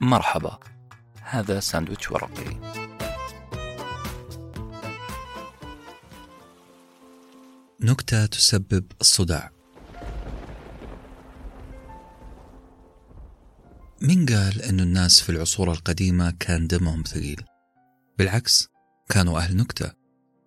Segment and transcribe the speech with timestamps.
[0.00, 0.58] مرحبا.
[1.22, 2.78] هذا ساندويتش ورقي.
[7.80, 9.50] نكتة تسبب الصداع.
[14.02, 17.44] مين قال أن الناس في العصور القديمة كان دمهم ثقيل؟
[18.18, 18.68] بالعكس
[19.08, 19.92] كانوا أهل نكتة.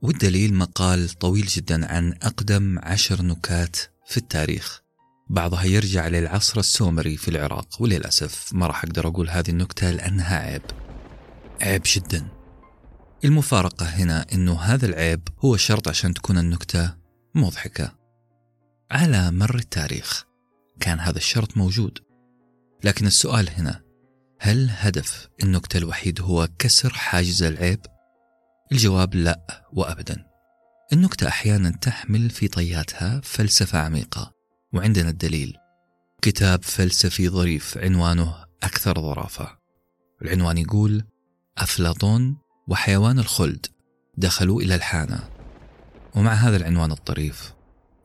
[0.02, 3.76] والدليل مقال طويل جدا عن أقدم عشر نكات
[4.08, 4.82] في التاريخ.
[5.32, 10.62] بعضها يرجع للعصر السومري في العراق وللأسف ما راح أقدر أقول هذه النكتة لأنها عيب.
[11.62, 12.28] عيب جدا.
[13.26, 16.96] المفارقة هنا أنه هذا العيب هو شرط عشان تكون النكتة
[17.36, 17.96] مضحكة.
[18.92, 20.26] على مر التاريخ
[20.80, 22.00] كان هذا الشرط موجود.
[22.84, 23.82] لكن السؤال هنا
[24.40, 27.80] هل هدف النكتة الوحيد هو كسر حاجز العيب؟
[28.72, 30.26] الجواب لا وأبدا.
[30.94, 34.41] النكتة أحيانا تحمل في طياتها فلسفة عميقة.
[34.74, 35.58] وعندنا الدليل.
[36.22, 39.58] كتاب فلسفي ظريف عنوانه أكثر ظرافة.
[40.22, 41.04] العنوان يقول
[41.58, 42.38] أفلاطون
[42.68, 43.66] وحيوان الخلد
[44.18, 45.30] دخلوا إلى الحانة.
[46.16, 47.54] ومع هذا العنوان الطريف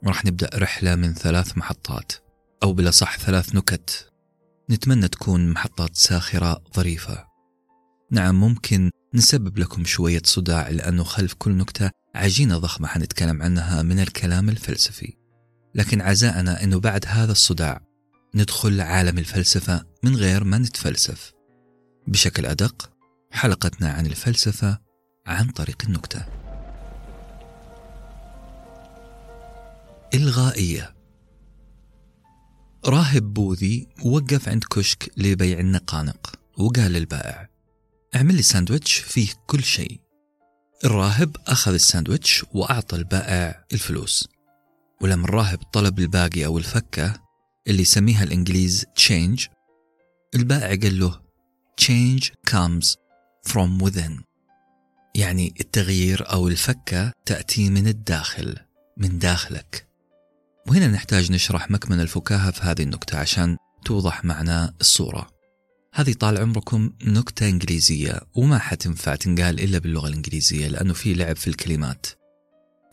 [0.04, 2.12] راح نبدأ رحلة من ثلاث محطات
[2.62, 4.12] أو بلا صح ثلاث نكت.
[4.70, 7.26] نتمنى تكون محطات ساخرة ظريفة.
[8.10, 12.88] نعم ممكن نسبب لكم شوية صداع لأنه خلف كل نكتة عجينة ضخمة.
[12.88, 15.25] حنتكلم عنها من الكلام الفلسفي.
[15.76, 17.80] لكن عزاءنا أنه بعد هذا الصداع
[18.34, 21.32] ندخل عالم الفلسفة من غير ما نتفلسف.
[22.06, 22.90] بشكل أدق
[23.30, 24.78] حلقتنا عن الفلسفة
[25.26, 26.26] عن طريق النكتة.
[30.14, 30.94] إلغائية.
[32.86, 37.48] راهب بوذي وقف عند كشك لبيع النقانق وقال للبائع
[38.14, 40.00] اعمل لي ساندويتش فيه كل شيء.
[40.84, 44.35] الراهب أخذ الساندويتش وأعطى البائع الفلوس.
[45.00, 47.22] ولما الراهب طلب الباقي أو الفكة
[47.68, 49.48] اللي يسميها الإنجليز change
[50.34, 51.20] البائع قال له
[51.80, 52.96] change comes
[53.48, 54.22] from within.
[55.14, 58.56] يعني التغيير أو الفكة تأتي من الداخل
[58.96, 59.86] من داخلك.
[60.68, 65.28] وهنا نحتاج نشرح مكمن الفكاهة في هذه النكتة عشان توضح معنى الصورة.
[65.94, 71.46] هذه طال عمركم نكتة إنجليزية وما حتنفع تنقال إلا باللغة الإنجليزية لأنه في لعب في
[71.46, 72.06] الكلمات.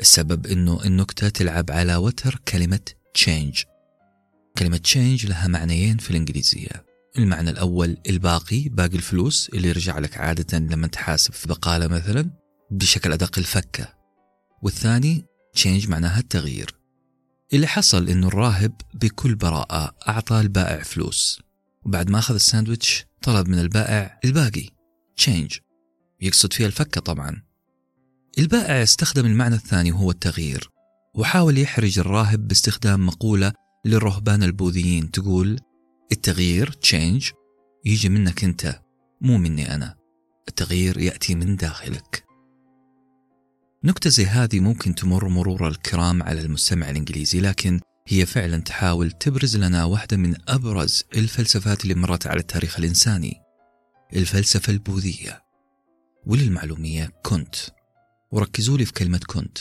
[0.01, 2.79] السبب أنه النكتة تلعب على وتر كلمة
[3.17, 3.65] change.
[4.57, 6.85] كلمة change لها معنيين في الإنجليزية.
[7.17, 12.29] المعنى الأول الباقي باقي الفلوس اللي يرجع لك عادة لما تحاسب في بقالة مثلا
[12.71, 13.93] بشكل أدق الفكة.
[14.61, 15.25] والثاني
[15.57, 16.75] change معناها التغيير.
[17.53, 21.41] اللي حصل إنه الراهب بكل براءة أعطى البائع فلوس.
[21.85, 24.69] وبعد ما أخذ الساندويتش طلب من البائع الباقي
[25.21, 25.59] change.
[26.21, 27.52] يقصد فيها الفكة طبعا.
[28.39, 30.69] البائع استخدم المعنى الثاني وهو التغيير
[31.15, 33.53] وحاول يحرج الراهب باستخدام مقولة
[33.85, 35.59] للرهبان البوذيين تقول
[36.11, 37.33] التغيير change
[37.85, 38.81] يجي منك أنت
[39.21, 39.95] مو مني أنا
[40.47, 42.23] التغيير يأتي من داخلك.
[43.83, 49.57] نكتة زي هذه ممكن تمر مرور الكرام على المستمع الإنجليزي لكن هي فعلا تحاول تبرز
[49.57, 53.33] لنا واحدة من أبرز الفلسفات اللي مرت على التاريخ الإنساني
[54.15, 55.43] الفلسفة البوذية
[56.25, 57.55] وللمعلومية كنت.
[58.33, 59.57] وركزوا لي في كلمة كنت.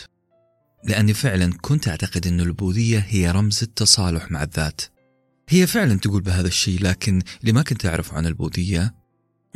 [0.84, 4.80] لأني فعلا كنت أعتقد أن البوذية هي رمز التصالح مع الذات.
[5.48, 8.94] هي فعلا تقول بهذا الشيء لكن اللي ما كنت أعرف عن البوذية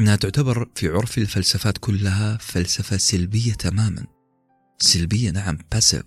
[0.01, 4.07] أنها تعتبر في عرف الفلسفات كلها فلسفة سلبية تماما.
[4.79, 6.03] سلبية نعم باسيف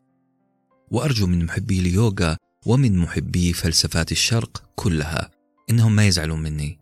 [0.92, 5.32] وأرجو من محبي اليوغا ومن محبي فلسفات الشرق كلها
[5.70, 6.80] إنهم ما يزعلون مني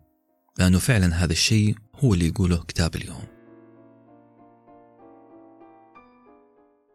[0.58, 3.37] لأنه فعلا هذا الشيء هو اللي يقوله كتاب اليوم.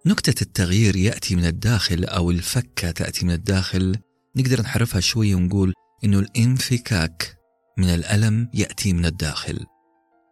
[0.05, 3.97] نكتة التغيير يأتي من الداخل أو الفكة تأتي من الداخل.
[4.35, 7.37] نقدر نحرفها شوية ونقول إنه الانفكاك
[7.77, 9.65] من الألم يأتي من الداخل.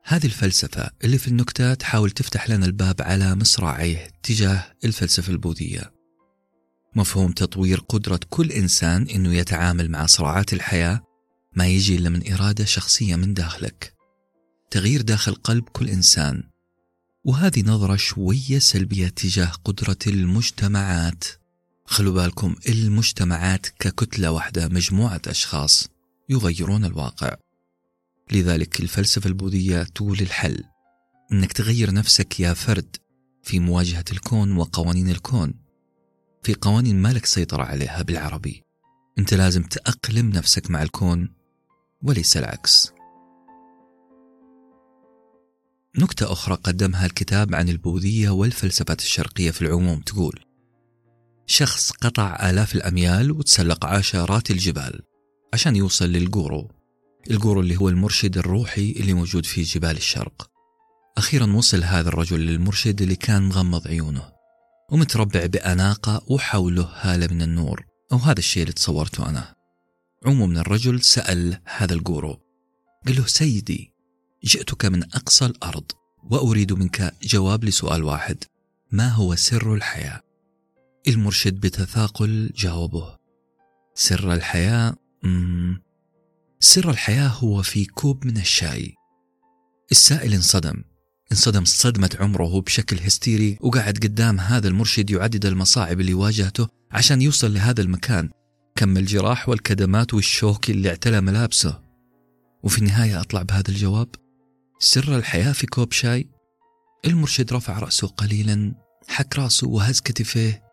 [0.03, 5.93] هذه الفلسفة اللي في النكتة تحاول تفتح لنا الباب على مصراعيه تجاه الفلسفة البوذية.
[6.95, 11.01] مفهوم تطوير قدرة كل إنسان إنه يتعامل مع صراعات الحياة
[11.55, 13.93] ما يجي إلا من إرادة شخصية من داخلك.
[14.71, 16.50] تغيير داخل قلب كل إنسان
[17.23, 21.23] وهذه نظرة شوية سلبية تجاه قدرة المجتمعات.
[21.85, 25.87] خلوا بالكم المجتمعات ككتلة واحدة مجموعة أشخاص
[26.29, 27.35] يغيرون الواقع.
[28.31, 30.63] لذلك الفلسفة البوذية تقول الحل.
[31.31, 32.95] إنك تغير نفسك يا فرد
[33.43, 35.53] في مواجهة الكون وقوانين الكون
[36.43, 38.63] في قوانين ما لك سيطرة عليها بالعربي.
[39.19, 41.33] أنت لازم تأقلم نفسك مع الكون
[42.03, 42.91] وليس العكس.
[45.97, 50.39] نكتة أخرى قدمها الكتاب عن البوذية والفلسفات الشرقية في العموم تقول
[51.45, 55.01] شخص قطع آلاف الأميال وتسلق عشرات الجبال
[55.53, 56.71] عشان يوصل للجورو
[57.31, 60.49] الجورو اللي هو المرشد الروحي اللي موجود في جبال الشرق.
[61.17, 64.31] أخيرا وصل هذا الرجل للمرشد اللي كان مغمض عيونه
[64.91, 69.55] ومتربع بأناقة وحوله هالة من النور أو هذا الشيء اللي تصورته أنا.
[70.25, 72.37] عمو من الرجل سأل هذا الجورو
[73.07, 73.90] قال له سيدي
[74.43, 75.91] جئتك من أقصى الأرض
[76.23, 78.43] وأريد منك جواب لسؤال واحد.
[78.91, 80.21] ما هو سر الحياة؟
[81.07, 83.17] المرشد بتثاقل جاوبه
[83.95, 85.81] سر الحياة؟ مم.
[86.59, 88.95] سر الحياة هو في كوب من الشاي.
[89.91, 90.83] السائل انصدم.
[91.31, 97.53] انصدم صدمة عمره بشكل هستيري وقعد قدام هذا المرشد يعدد المصاعب اللي واجهته عشان يوصل
[97.53, 98.29] لهذا المكان.
[98.75, 101.81] كم الجراح والكدمات والشوك اللي اعتلى ملابسه.
[102.63, 104.07] وفي النهاية أطلع بهذا الجواب؟
[104.83, 106.29] سر الحياة في كوب شاي؟
[107.05, 108.75] المرشد رفع رأسه قليلا
[109.07, 110.63] حك رأسه وهز كتفيه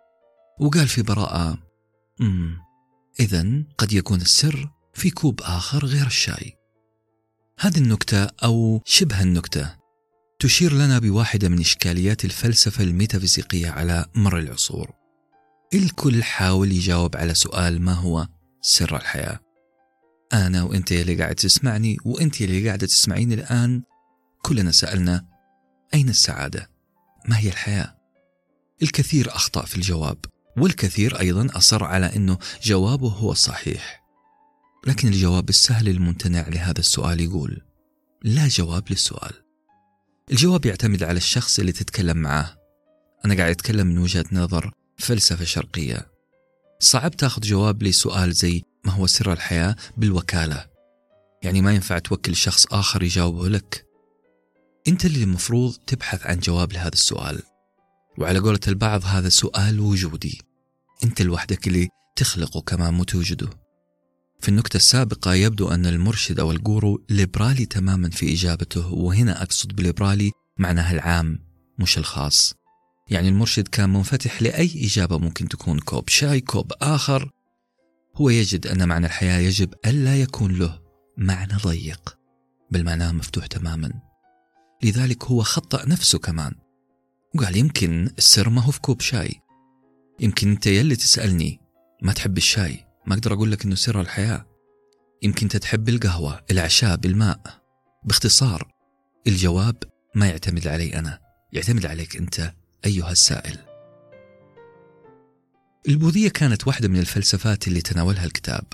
[0.60, 1.58] وقال في براءة
[2.20, 2.56] أمم
[3.20, 6.56] إذا قد يكون السر في كوب آخر غير الشاي.
[7.58, 9.76] هذه النكتة أو شبه النكتة
[10.38, 14.92] تشير لنا بواحدة من إشكاليات الفلسفة الميتافيزيقية على مر العصور.
[15.74, 18.28] الكل حاول يجاوب على سؤال ما هو
[18.60, 19.40] سر الحياة؟
[20.32, 23.82] أنا وأنت اللي قاعد تسمعني وأنت اللي قاعدة تسمعيني الآن
[24.42, 25.26] كلنا سألنا
[25.94, 26.70] أين السعادة؟
[27.28, 27.98] ما هي الحياة؟
[28.82, 30.18] الكثير أخطأ في الجواب
[30.56, 34.04] والكثير أيضا أصر على أنه جوابه هو الصحيح.
[34.86, 37.62] لكن الجواب السهل الممتنع لهذا السؤال يقول
[38.22, 39.32] لا جواب للسؤال.
[40.30, 42.56] الجواب يعتمد على الشخص اللي تتكلم معاه.
[43.24, 46.10] أنا قاعد أتكلم من وجهة نظر فلسفة شرقية.
[46.80, 50.66] صعب تاخذ جواب لسؤال زي ما هو سر الحياة؟ بالوكالة.
[51.42, 53.87] يعني ما ينفع توكل شخص آخر يجاوبه لك.
[54.88, 57.42] أنت اللي المفروض تبحث عن جواب لهذا السؤال.
[58.18, 60.40] وعلى قولة البعض هذا سؤال وجودي.
[61.04, 63.50] أنت لوحدك اللي تخلقه كمان مو توجده
[64.40, 70.30] في النكتة السابقة يبدو أن المرشد أو الجورو ليبرالي تماما في إجابته وهنا أقصد بليبرالي
[70.58, 71.38] معناها العام
[71.78, 72.54] مش الخاص.
[73.10, 77.30] يعني المرشد كان منفتح لأي إجابة ممكن تكون كوب شاي كوب آخر.
[78.16, 80.80] هو يجد أن معنى الحياة يجب ألا يكون له
[81.18, 82.18] معنى ضيق
[82.70, 84.07] بل معناه مفتوح تماما.
[84.82, 86.54] لذلك هو خطأ نفسه كمان.
[87.34, 89.40] وقال يمكن السر ما هو في كوب شاي.
[90.20, 91.60] يمكن أنت يلي تسألني
[92.02, 94.46] ما تحب الشاي؟ ما أقدر أقول لك أنه سر الحياة.
[95.22, 97.40] يمكن أنت تحب القهوة الأعشاب الماء
[98.04, 98.72] باختصار
[99.26, 99.76] الجواب
[100.14, 101.18] ما يعتمد علي أنا
[101.52, 102.52] يعتمد عليك أنت
[102.86, 103.58] أيها السائل.
[105.88, 108.64] البوذية كانت واحدة من الفلسفات اللي تناولها الكتاب.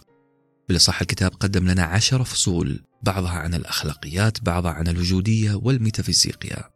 [0.69, 6.75] بالأصح الكتاب قدم لنا عشر فصول بعضها عن الأخلاقيات بعضها عن الوجودية والميتافيزيقيا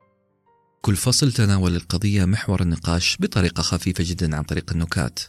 [0.83, 5.21] كل فصل تناول القضية محور النقاش بطريقة خفيفة جدا عن طريق النكات.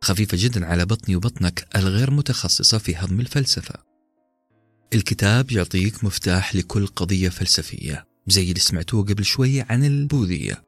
[0.00, 3.74] خفيفة جدا على بطني وبطنك الغير متخصصة في هضم الفلسفة.
[4.94, 10.64] الكتاب يعطيك مفتاح لكل قضية فلسفية زي اللي سمعتوه قبل شوية عن البوذية.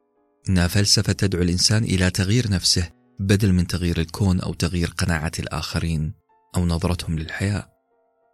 [0.49, 2.89] إنها فلسفة تدعو الإنسان إلى تغيير نفسه
[3.19, 6.13] بدل من تغيير الكون أو تغيير قناعة الآخرين.
[6.55, 7.69] أو نظرتهم للحياة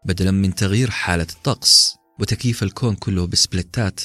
[0.06, 4.02] بدلا من تغيير حالة الطقس وتكييف الكون كله بسبلتات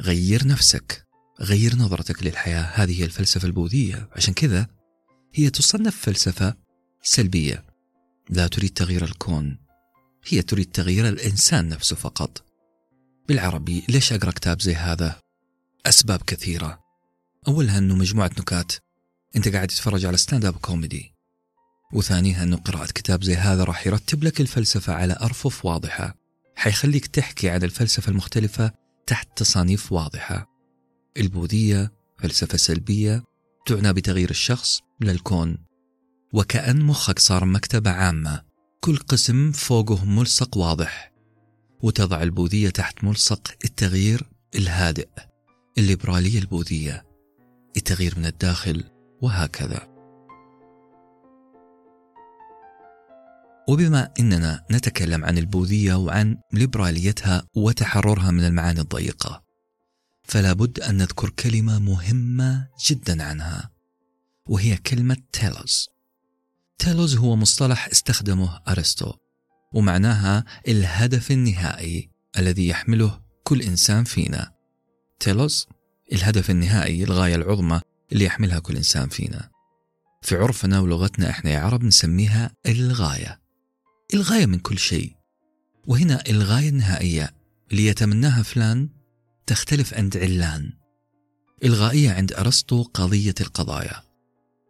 [0.00, 1.04] غير نفسك
[1.40, 2.62] غير نظرتك للحياة.
[2.62, 4.08] هذه هي الفلسفة البوذية.
[4.12, 4.66] عشان كذا
[5.34, 6.54] هي تصنف فلسفة
[7.02, 7.64] سلبية.
[8.30, 9.58] لا تريد تغيير الكون
[10.28, 12.44] هي تريد تغيير الإنسان نفسه فقط.
[13.28, 15.20] بالعربي ليش أقرأ كتاب زي هذا؟
[15.86, 16.80] أسباب كثيرة.
[17.48, 18.72] أولها أنه مجموعة نكات.
[19.36, 21.13] أنت قاعد تتفرج على stand-up comedy
[21.94, 26.14] وثانيها أنه قراءة كتاب زي هذا راح يرتب لك الفلسفة على أرفف واضحة.
[26.56, 28.72] حيخليك تحكي عن الفلسفة المختلفة
[29.06, 30.46] تحت تصانيف واضحة.
[31.16, 33.24] البوذية فلسفة سلبية
[33.66, 35.58] تعنى بتغيير الشخص للكون
[36.32, 38.42] وكأن مخك صار مكتبة عامة
[38.80, 41.12] كل قسم فوقه ملصق واضح.
[41.82, 44.22] وتضع البوذية تحت ملصق التغيير
[44.54, 45.08] الهادئ.
[45.78, 47.04] الليبرالية البوذية.
[47.76, 48.84] التغيير من الداخل
[49.22, 49.93] وهكذا.
[53.68, 59.44] وبما إننا نتكلم عن البوذية وعن ليبراليتها وتحررها من المعاني الضيقة
[60.24, 63.70] فلا بد أن نذكر كلمة مهمة جدا عنها
[64.48, 65.88] وهي كلمة telos.
[66.78, 69.12] telos هو مصطلح استخدمه أرسطو
[69.72, 74.52] ومعناها الهدف النهائي الذي يحمله كل إنسان فينا.
[75.20, 75.66] telos
[76.12, 77.80] الهدف النهائي الغاية العظمى
[78.12, 79.50] اللي يحملها كل إنسان فينا.
[80.22, 83.43] في عرفنا ولغتنا إحنا يا عرب نسميها الغاية.
[84.14, 85.12] الغاية من كل شيء.
[85.86, 87.34] وهنا إلغاية النهائية
[87.72, 88.88] اللي يتمناها فلان
[89.46, 90.72] تختلف عند علان.
[91.64, 94.02] إلغائية عند أرسطو قضية القضايا.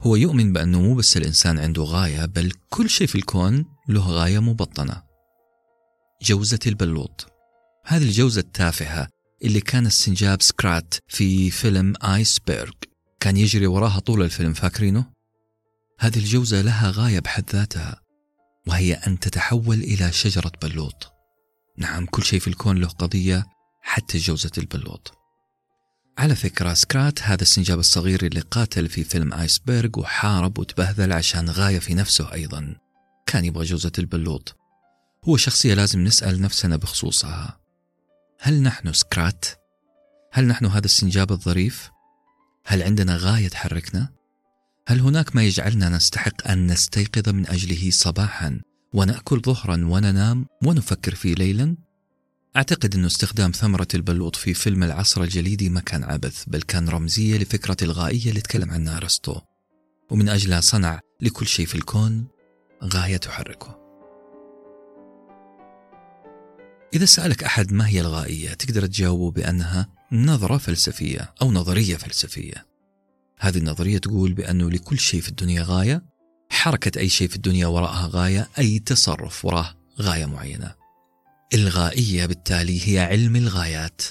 [0.02, 4.38] هو يؤمن بأنه مو بس الإنسان عنده غاية بل كل شيء في الكون له غاية
[4.38, 5.02] مبطنة.
[6.22, 7.26] جوزة البلوط.
[7.86, 9.08] هذه الجوزة التافهة
[9.44, 12.72] اللي كان السنجاب سكرات في فيلم آيسبرغ.
[13.20, 15.06] كان يجري وراها طول الفيلم فاكرينه؟
[15.98, 18.03] هذه الجوزة لها غاية بحد ذاتها.
[18.66, 21.12] وهي أن تتحول إلى شجرة بلوط
[21.78, 23.46] نعم كل شيء في الكون له قضية
[23.82, 25.12] حتى جوزة البلوط
[26.18, 31.78] على فكرة سكرات هذا السنجاب الصغير اللي قاتل في فيلم آيسبرغ وحارب وتبهذل عشان غاية
[31.78, 32.76] في نفسه أيضا
[33.26, 34.56] كان يبغى جوزة البلوط
[35.24, 37.58] هو شخصية لازم نسأل نفسنا بخصوصها
[38.40, 39.44] هل نحن سكرات؟
[40.32, 41.90] هل نحن هذا السنجاب الظريف؟
[42.66, 44.08] هل عندنا غاية تحركنا؟
[44.86, 48.60] هل هناك ما يجعلنا نستحق أن نستيقظ من أجله صباحا
[48.94, 51.76] ونأكل ظهرا وننام ونفكر فيه ليلا؟
[52.56, 57.38] أعتقد أن استخدام ثمرة البلوط في فيلم العصر الجليدي ما كان عبث بل كان رمزية
[57.38, 59.40] لفكرة الغائية اللي تكلم عنها أرسطو.
[60.10, 62.26] ومن أجلها صنع لكل شيء في الكون
[62.84, 63.78] غاية تحركه.
[66.94, 72.73] إذا سألك أحد ما هي الغائية تقدر تجاوبه بأنها نظرة فلسفية أو نظرية فلسفية.
[73.38, 76.14] هذه النظرية تقول بأنه لكل شيء في الدنيا غاية
[76.50, 80.74] حركة أي شيء في الدنيا وراءها غاية أي تصرف وراه غاية معينة.
[81.54, 84.02] الغائية بالتالي هي علم الغايات.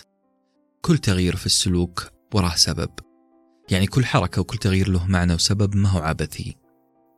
[0.82, 2.90] كل تغيير في السلوك وراه سبب.
[3.72, 6.56] يعني كل حركة وكل تغيير له معنى وسبب ما هو عبثي.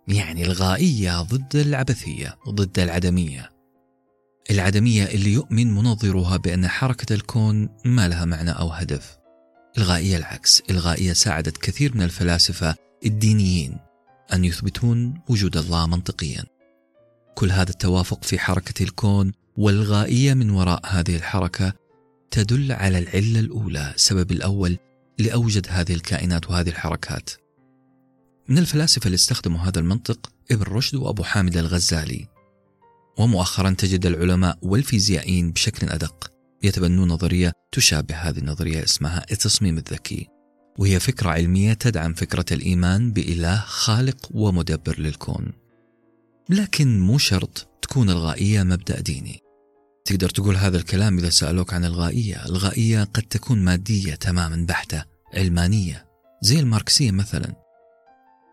[0.07, 3.49] يعني الغائية ضد العبثية ضد العدمية.
[4.51, 9.17] العدمية اللي يؤمن منظرها بأن حركة الكون ما لها معنى أو هدف.
[9.77, 13.77] إلغائية العكس إلغائية ساعدت كثير من الفلاسفة الدينيين
[14.33, 16.43] أن يثبتون وجود الله منطقيا.
[17.35, 21.73] كل هذا التوافق في حركة الكون والغائية من وراء هذه الحركة
[22.31, 24.77] تدل على العلة الأولى السبب الأول
[25.19, 27.29] لأوجد هذه الكائنات وهذه الحركات.
[28.49, 32.27] من الفلاسفة اللي استخدموا هذا المنطق ابن رشد وأبو حامد الغزالي.
[33.17, 36.34] ومؤخرا تجد العلماء والفيزيائيين بشكل أدق.
[36.65, 40.27] يتبنون نظرية تشابه هذه النظرية اسمها التصميم الذكي
[40.77, 45.51] وهي فكرة علمية تدعم فكرة الإيمان بإله خالق ومدبر للكون.
[46.49, 49.39] لكن مو شرط تكون الغائية مبدأ ديني.
[50.05, 52.45] تقدر تقول هذا الكلام إذا سألوك عن الغائية.
[52.45, 55.03] الغائية قد تكون مادية تماما بحتة
[55.33, 56.05] علمانية
[56.41, 57.55] زي الماركسية مثلا.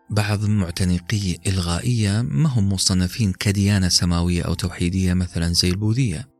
[0.09, 6.32] بعض معتنقي الغائية ما هم مصنفين كديانة سماوية أو توحيدية مثلا زي البوذية.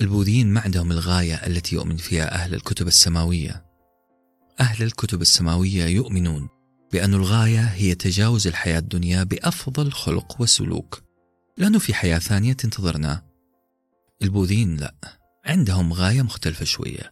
[0.00, 3.64] البوذيين ما عندهم الغاية التي يؤمن فيها أهل الكتب السماوية.
[4.60, 6.48] أهل الكتب السماوية يؤمنون
[6.92, 11.02] بأن الغاية هي تجاوز الحياة الدنيا بأفضل خلق وسلوك.
[11.58, 13.22] لأنه في حياة ثانية تنتظرنا.
[14.22, 14.94] البوذيين لا
[15.44, 17.10] عندهم غاية مختلفة شوية.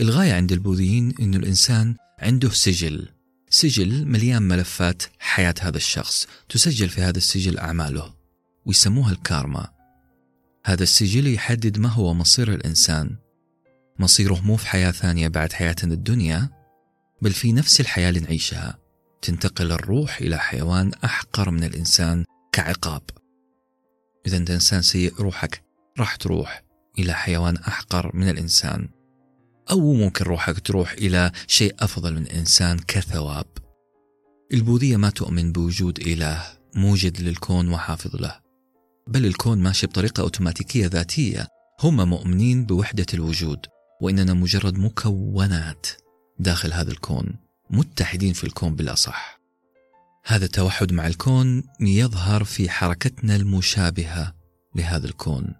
[0.00, 3.08] الغاية عند البوذيين أن الإنسان عنده سجل.
[3.50, 8.14] سجل مليان ملفات حياة هذا الشخص تسجل في هذا السجل أعماله
[8.66, 9.71] ويسموها الكارما.
[10.64, 13.16] هذا السجل يحدد ما هو مصير الإنسان.
[13.98, 16.50] مصيره مو في حياة ثانية بعد حياتنا الدنيا
[17.22, 18.78] بل في نفس الحياة اللي نعيشها.
[19.22, 23.02] تنتقل الروح إلى حيوان أحقر من الإنسان كعقاب.
[24.26, 25.64] إذا أنت إنسان سيء روحك
[25.98, 26.62] راح تروح
[26.98, 28.88] إلى حيوان أحقر من الإنسان.
[29.70, 33.46] أو ممكن روحك تروح إلى شيء أفضل من إنسان كثواب.
[34.52, 36.42] البوذية ما تؤمن بوجود إله
[36.74, 38.51] موجد للكون وحافظ له.
[39.06, 41.48] بل الكون ماشي بطريقة أوتوماتيكية ذاتية.
[41.80, 43.66] هم مؤمنين بوحدة الوجود
[44.00, 45.86] وإننا مجرد مكونات
[46.38, 47.36] داخل هذا الكون
[47.70, 49.40] متحدين في الكون بالأصح.
[50.24, 54.34] هذا التوحد مع الكون يظهر في حركتنا المشابهة
[54.74, 55.54] لهذا الكون.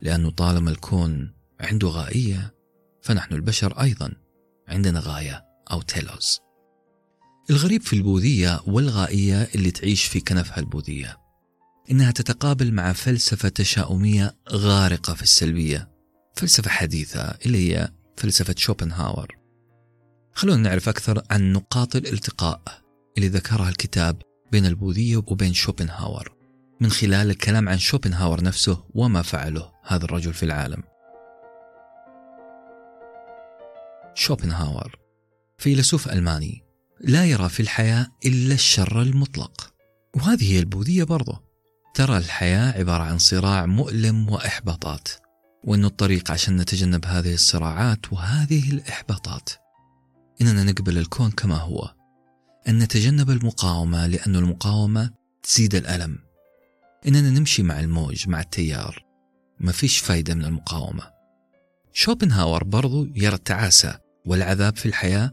[0.00, 2.54] لأنه طالما الكون عنده غائية
[3.02, 4.12] فنحن البشر أيضا
[4.68, 6.40] عندنا غاية أو تيلوز.
[7.50, 11.25] الغريب في البوذية والغائية اللي تعيش في كنفها البوذية.
[11.90, 15.88] إنها تتقابل مع فلسفة تشاؤمية غارقة في السلبية
[16.34, 19.36] فلسفة حديثة اللي هي فلسفة شوبنهاور.
[20.32, 22.62] خلونا نعرف أكثر عن نقاط الالتقاء
[23.16, 26.36] اللي ذكرها الكتاب بين البوذية وبين شوبنهاور
[26.80, 30.82] من خلال الكلام عن شوبنهاور نفسه وما فعله هذا الرجل في العالم.
[34.14, 34.96] شوبنهاور
[35.58, 36.62] فيلسوف ألماني
[37.00, 39.74] لا يرى في الحياة إلا الشر المطلق
[40.16, 41.45] وهذه هي البوذية برضه.
[41.96, 45.08] ترى الحياة عبارة عن صراع مؤلم وإحباطات
[45.64, 49.50] وأن الطريق عشان نتجنب هذه الصراعات وهذه الإحباطات.
[50.40, 51.94] إننا نقبل الكون كما هو.
[52.68, 55.10] أن نتجنب المقاومة لأن المقاومة
[55.42, 56.18] تزيد الألم.
[57.06, 59.04] إننا نمشي مع الموج مع التيار.
[59.60, 61.10] ما فيش فايدة من المقاومة.
[61.92, 65.30] شوبنهاور برضو يرى التعاسة والعذاب في الحياة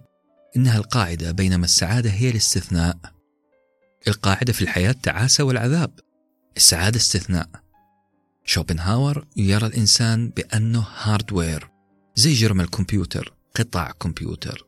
[0.55, 2.97] إنها القاعدة بينما السعادة هي الاستثناء.
[4.07, 5.99] القاعدة في الحياة التعاسة والعذاب.
[6.57, 7.49] السعادة استثناء.
[8.45, 11.69] شوبنهاور يرى الإنسان بأنه hardware
[12.15, 14.65] زي جرم الكمبيوتر قطع كمبيوتر.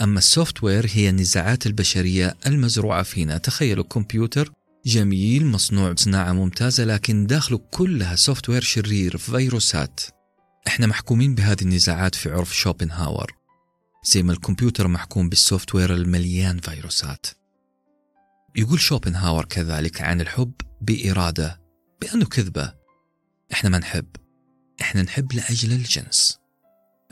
[0.00, 3.38] أما ال software هي النزاعات البشرية المزروعة فينا.
[3.38, 4.52] تخيلوا كمبيوتر
[4.86, 10.00] جميل مصنوع بصناعة ممتازة لكن داخله كلها software شرير فيروسات.
[10.66, 13.32] إحنا محكومين بهذه النزاعات في عرف شوبنهاور.
[14.04, 17.26] زي ما الكمبيوتر محكوم بال software المليان فيروسات.
[18.56, 21.60] يقول شوبنهاور كذلك عن الحب بإرادة
[22.00, 22.74] بأنه كذبة.
[23.52, 24.06] إحنا ما نحب.
[24.80, 26.38] إحنا نحب لأجل الجنس.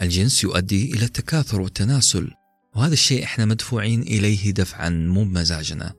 [0.01, 2.35] الجنس يؤدي إلى التكاثر والتناسل
[2.75, 5.95] وهذا الشيء إحنا مدفوعين إليه دفعا مو بمزاجنا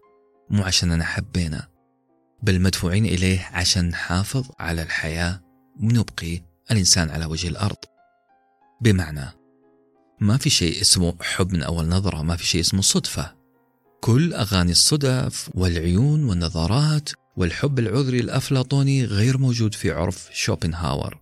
[0.49, 1.67] مو عشاننا حبينا
[2.43, 5.41] بل مدفوعين إليه عشان نحافظ على الحياة
[5.83, 7.77] ونبقي الإنسان على وجه الأرض.
[8.81, 9.25] بمعنى
[10.19, 13.35] ما في شيء اسمه حب من أول نظرة ما في شيء اسمه صدفة.
[14.01, 21.19] كل أغاني الصدف والعيون والنظرات والحب العذري الأفلاطوني غير موجود في عرف شوبنهاور.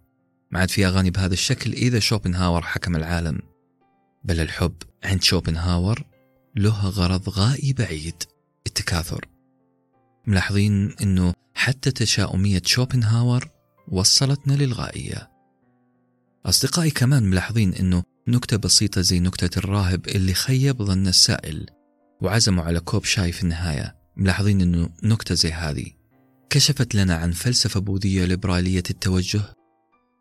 [0.51, 3.39] ما عاد في أغاني بهذا الشكل إذا شوبنهاور حكم العالم.
[4.24, 6.03] بل الحب عند شوبنهاور
[6.55, 8.24] له غرض غائي بعيد
[8.67, 9.25] التكاثر.
[10.27, 13.50] ملاحظين أنه حتى تشاؤمية شوبنهاور
[13.88, 15.29] وصلتنا للغائية.
[16.45, 21.65] أصدقائي كمان ملاحظين أنه نكتة بسيطة زي نكتة الراهب اللي خيب ظن السائل
[22.22, 23.95] وعزموا على كوب شاي في النهاية.
[24.17, 25.95] ملاحظين أنه نكتة زي هذه.
[26.50, 29.42] كشفت لنا عن فلسفة بوذية ليبرالية التوجه.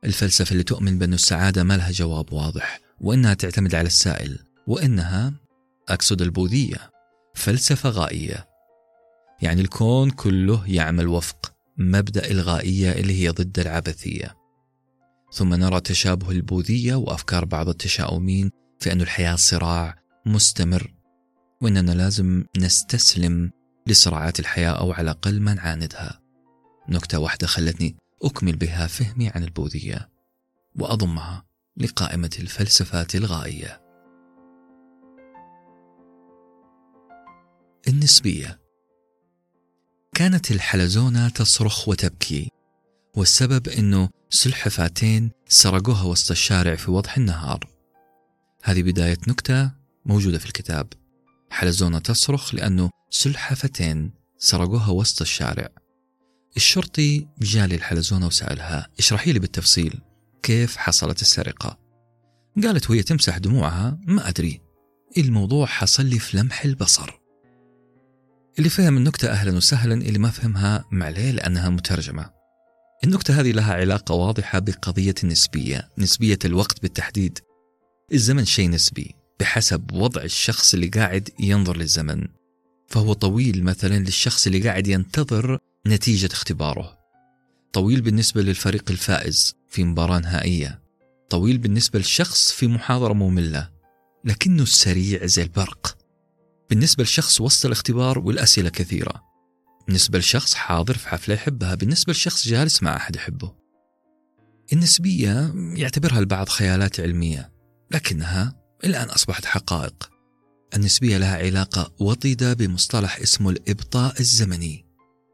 [0.05, 5.33] الفلسفة اللي تؤمن بأن السعادة ما لها جواب واضح وإنها تعتمد على السائل وإنها
[5.89, 6.91] أقصد البوذية
[7.35, 8.49] فلسفة غائية.
[9.43, 14.35] يعني الكون كله يعمل وفق مبدأ الغائية اللي هي ضد العبثية.
[15.33, 18.51] ثم نرى تشابه البوذية وأفكار بعض التشاؤمين
[18.81, 20.95] في أن الحياة صراع مستمر
[21.61, 23.51] وإننا لازم نستسلم
[23.87, 26.21] لصراعات الحياة أو على الأقل ما نعاندها
[26.89, 30.09] نكتة واحدة خلتني أكمل بها فهمي عن البوذية
[30.79, 31.45] وأضمها
[31.77, 33.81] لقائمة الفلسفات الغائية.
[37.89, 38.61] النسبية.
[40.15, 42.51] كانت الحلزونة تصرخ وتبكي
[43.17, 47.71] والسبب أنه سلحفاتين سرقوها وسط الشارع في وضح النهار.
[48.63, 49.71] هذه بداية نكتة
[50.05, 50.93] موجودة في الكتاب.
[51.55, 55.69] حلزونة تصرخ لأنه سلحفتين سرقوها وسط الشارع.
[56.57, 60.01] الشرطي جالي الحلزونة وسألها اشرحي لي بالتفصيل
[60.43, 61.79] كيف حصلت السرقة؟
[62.63, 64.61] قالت وهي تمسح دموعها ما أدري.
[65.19, 67.11] الموضوع حصل لي في لمح البصر.
[68.59, 72.31] اللي فهم النكتة أهلا وسهلا اللي ما فهمها معليه لأنها مترجمة.
[73.05, 77.39] النكتة هذه لها علاقة واضحة بقضية النسبية نسبية الوقت بالتحديد.
[78.13, 79.24] الزمن شيء نسبي.
[79.41, 82.27] بحسب وضع الشخص اللي قاعد ينظر للزمن.
[82.89, 86.99] فهو طويل مثلا للشخص اللي قاعد ينتظر نتيجة اختباره.
[87.73, 90.83] طويل بالنسبة للفريق الفائز في مباراة نهائية.
[91.31, 93.71] طويل بالنسبة للشخص في محاضرة مملة.
[94.25, 95.97] لكنه سريع زي البرق.
[96.71, 99.23] بالنسبة لشخص وسط الاختبار والأسئلة كثيرة.
[99.87, 101.75] بالنسبة لشخص حاضر في حفلة يحبها.
[101.75, 103.53] بالنسبة لشخص جالس مع أحد يحبه.
[104.73, 107.53] النسبية يعتبرها البعض خيالات علمية.
[107.91, 110.11] لكنها الآن أصبحت حقائق.
[110.75, 114.87] النسبية لها علاقة وطيدة بمصطلح اسمه الإبطاء الزمني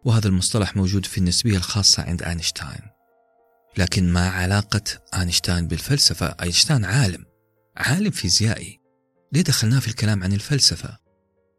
[0.05, 2.81] وهذا المصطلح موجود في النسبية الخاصة عند أينشتاين.
[3.79, 4.83] لكن ما علاقة
[5.15, 7.25] أينشتاين بالفلسفة؟ أينشتاين عالم
[7.77, 8.81] عالم فيزيائي.
[9.33, 10.99] ليه دخلناه في الكلام عن الفلسفة؟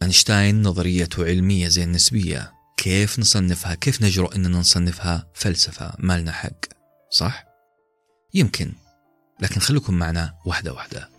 [0.01, 2.53] أينشتاين نظريته علمية زي النسبية.
[2.77, 6.65] كيف نصنفها؟ كيف نجرؤ أننا نصنفها فلسفة؟ ما لنا حق
[7.11, 7.45] صح؟
[8.33, 8.73] يمكن
[9.41, 11.10] لكن خليكم معنا واحدة واحدة.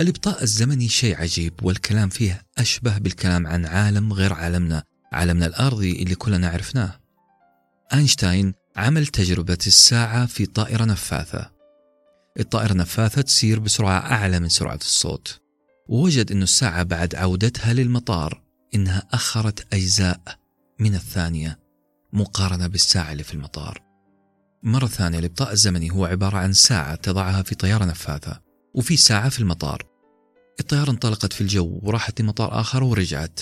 [0.00, 4.82] الإبطاء الزمني شيء عجيب والكلام فيه أشبه بالكلام عن عالم غير عالمنا
[5.12, 7.00] عالمنا الأرضي اللي كلنا عرفناه.
[7.94, 11.50] أينشتاين عمل تجربة الساعة في طائرة نفاثة.
[12.40, 15.40] الطائرة نفاثة تسير بسرعة أعلى من سرعة الصوت.
[15.88, 18.42] ووجد أن الساعة بعد عودتها للمطار
[18.74, 20.20] إنها أخرت أجزاء
[20.78, 21.58] من الثانية
[22.12, 23.82] مقارنة بالساعة اللي في المطار.
[24.62, 28.40] مرة ثانية الإبطاء الزمني هو عبارة عن ساعة تضعها في طيارة نفاثة
[28.74, 29.87] وفي ساعة في المطار.
[30.60, 33.40] الطيارة انطلقت في الجو وراحت لمطار آخر ورجعت.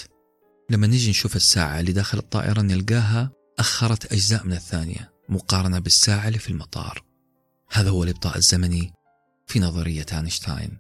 [0.71, 6.39] لما نيجي نشوف الساعة اللي داخل الطائرة نلقاها أخرت أجزاء من الثانية مقارنة بالساعة اللي
[6.39, 7.03] في المطار.
[7.71, 8.93] هذا هو الإبطاء الزمني
[9.47, 10.79] في نظرية أينشتاين.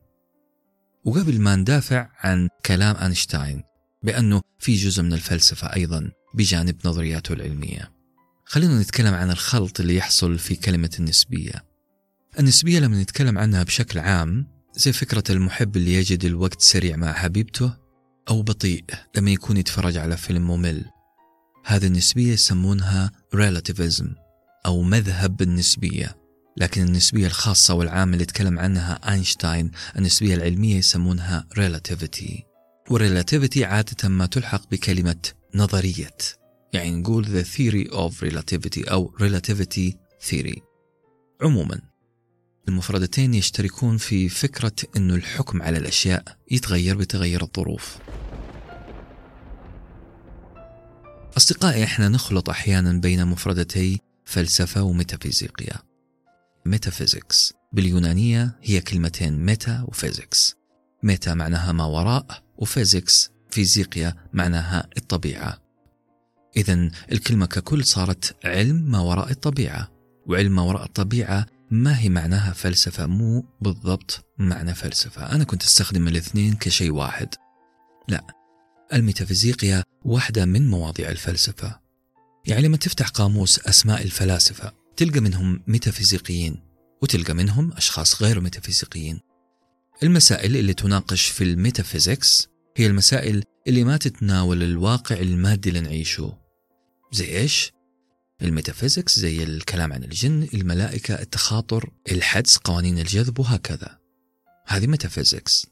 [1.04, 3.62] وقبل ما ندافع عن كلام أينشتاين
[4.02, 7.92] بأنه في جزء من الفلسفة أيضا بجانب نظرياته العلمية.
[8.44, 11.64] خلينا نتكلم عن الخلط اللي يحصل في كلمة النسبية.
[12.38, 17.72] النسبية لما نتكلم عنها بشكل عام زي فكرة المحب اللي يجد الوقت سريع مع حبيبته
[18.28, 18.84] أو بطيء
[19.16, 20.84] لما يكون يتفرج على فيلم ممل.
[21.64, 24.06] هذه النسبية يسمونها relativism
[24.66, 26.16] أو مذهب النسبية.
[26.56, 32.42] لكن النسبية الخاصة والعامة اللي تكلم عنها أينشتاين النسبية العلمية يسمونها relativity.
[32.90, 35.22] وال relativity عادة ما تلحق بكلمة
[35.54, 36.16] نظرية.
[36.72, 39.92] يعني نقول the theory of relativity أو relativity
[40.30, 40.60] theory.
[41.42, 41.80] عموما
[42.68, 47.98] المفردتين يشتركون في فكرة أن الحكم على الأشياء يتغير بتغير الظروف.
[51.36, 55.76] أصدقائي إحنا نخلط أحيانا بين مفردتي فلسفة وميتافيزيقيا.
[56.66, 60.56] metaphysics باليونانية هي كلمتين meta و physics.
[61.02, 65.58] meta معناها ما وراء و physics فيزيقيا معناها الطبيعة.
[66.56, 69.90] إذا الكلمة ككل صارت علم ما وراء الطبيعة
[70.26, 75.32] وعلم ما وراء الطبيعة ما هي معناها فلسفة؟ مو بالضبط معنى فلسفة.
[75.32, 77.34] أنا كنت أستخدم الاثنين كشيء واحد.
[78.08, 78.26] لا
[78.92, 81.80] الميتافيزيقيا واحدة من مواضيع الفلسفة.
[82.46, 86.62] يعني لما تفتح قاموس أسماء الفلاسفة تلقى منهم ميتافيزيقيين
[87.02, 89.20] وتلقى منهم أشخاص غير ميتافيزيقيين.
[90.02, 96.38] المسائل اللي تناقش في ال metaphysics هي المسائل اللي ما تتناول الواقع المادي اللي نعيشه.
[97.12, 97.72] زي إيش؟
[98.42, 103.98] ال metaphysics زي الكلام عن الجن الملائكة التخاطر الحدس قوانين الجذب وهكذا.
[104.66, 105.66] هذه metaphysics.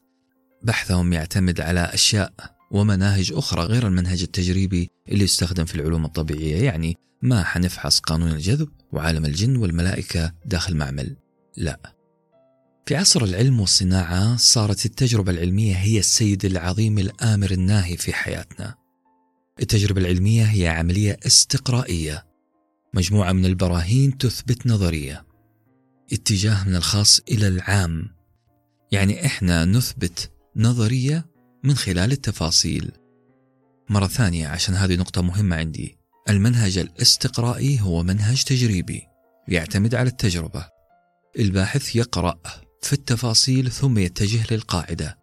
[0.62, 2.33] بحثهم يعتمد على أشياء
[2.70, 8.68] ومناهج أخرى غير المنهج التجريبي اللي يستخدم في العلوم الطبيعية يعني ما حنفحص قانون الجذب
[8.92, 11.16] وعالم الجن والملائكة داخل معمل.
[11.57, 11.94] لا.
[12.87, 18.74] في عصر العلم والصناعة صارت التجربة العلمية هي السيد العظيم الآمر الناهي في حياتنا.
[19.61, 22.34] التجربة العلمية هي عملية استقرائية.
[22.94, 25.26] مجموعة من البراهين تثبت نظرية
[26.12, 28.09] اتجاه من الخاص إلى العام.
[28.92, 31.26] يعني إحنا نثبت نظرية
[31.64, 32.92] من خلال التفاصيل.
[33.90, 35.98] مرة ثانية عشان هذه نقطة مهمة عندي.
[36.28, 39.02] المنهج الاستقرائي هو منهج تجريبي
[39.48, 40.68] يعتمد على التجربة.
[41.38, 42.40] الباحث يقرأ
[42.83, 45.18] في التفاصيل ثم يتجه للقاعدة.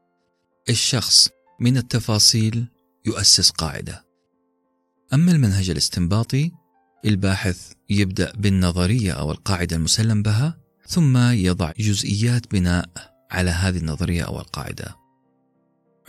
[0.70, 1.30] الشخص
[1.60, 2.68] من التفاصيل
[3.06, 4.06] يؤسس قاعدة.
[5.14, 6.52] أما المنهج الاستنباطي
[7.06, 12.90] الباحث يبدأ بالنظرية أو القاعدة المسلم بها ثم يضع جزئيات بناء
[13.32, 14.96] على هذه النظرية أو القاعدة.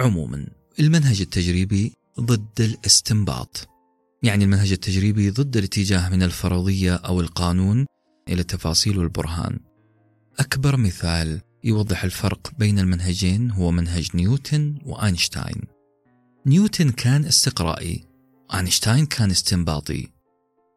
[0.01, 0.47] عموما
[0.81, 3.69] المنهج التجريبي ضد الاستنباط.
[4.23, 7.87] يعني المنهج التجريبي ضد الاتجاه من الفرضية أو القانون
[8.29, 9.59] إلى التفاصيل والبرهان
[10.39, 15.63] أكبر مثال يوضح الفرق بين المنهجين هو منهج نيوتن وأينشتاين.
[16.47, 18.05] نيوتن كان استقرائي
[18.55, 20.09] أينشتاين كان استنباطي.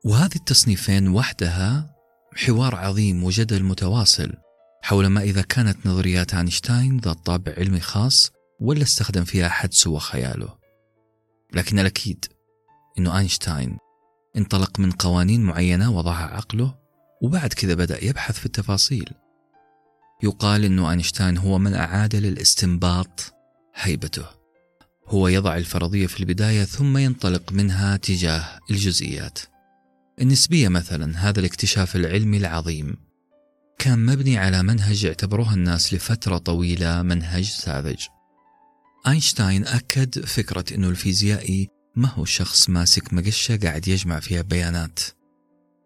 [0.05, 1.95] وهذه التصنيفين وحدها
[2.35, 4.33] حوار عظيم وجدل متواصل
[4.81, 10.57] حول ما إذا كانت نظريات أينشتاين ذات طابع علمي خاص ولا استخدم فيها حدسه وخياله
[11.53, 12.25] لكن الأكيد
[12.99, 13.77] أنه أينشتاين
[14.37, 16.75] انطلق من قوانين معينة وضعها عقله
[17.21, 19.09] وبعد كذا بدأ يبحث في التفاصيل.
[20.23, 23.33] يقال أن أينشتاين هو من أعاد للاستنباط
[23.75, 24.25] هيبته.
[25.07, 29.39] هو يضع الفرضية في البداية ثم ينطلق منها تجاه الجزئيات.
[30.21, 32.97] النسبية مثلا هذا الاكتشاف العلمي العظيم.
[33.79, 38.05] كان مبني على منهج اعتبروه الناس لفترة طويلة منهج ساذج.
[39.07, 44.99] أينشتاين أكد فكرة أنه الفيزيائي ما هو شخص ماسك مقشة قاعد يجمع فيها بيانات.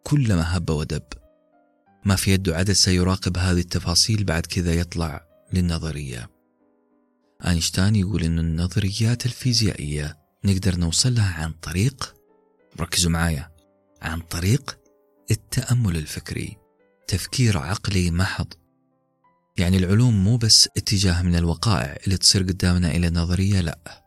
[0.04, 1.04] كلما هب ودب.
[2.06, 6.30] ما في يده عدسة يراقب هذه التفاصيل بعد كذا يطلع للنظرية.
[7.48, 12.16] أينشتاين يقول أن النظريات الفيزيائية نقدر نوصل لها عن طريق
[12.80, 13.59] ركزوا معايا.
[14.02, 14.80] عن طريق
[15.32, 16.58] التأمل الفكري
[17.08, 18.48] تفكير عقلي محض.
[19.58, 24.04] يعني العلوم مو بس اتجاه من الوقائع اللي تصير قدامنا إلى نظرية لا.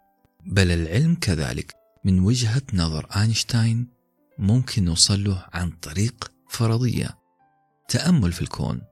[0.46, 1.74] بل العلم كذلك
[2.04, 3.88] من وجهة نظر أينشتاين
[4.38, 7.18] ممكن نوصل له عن طريق فرضية.
[7.88, 8.82] تأمل في الكون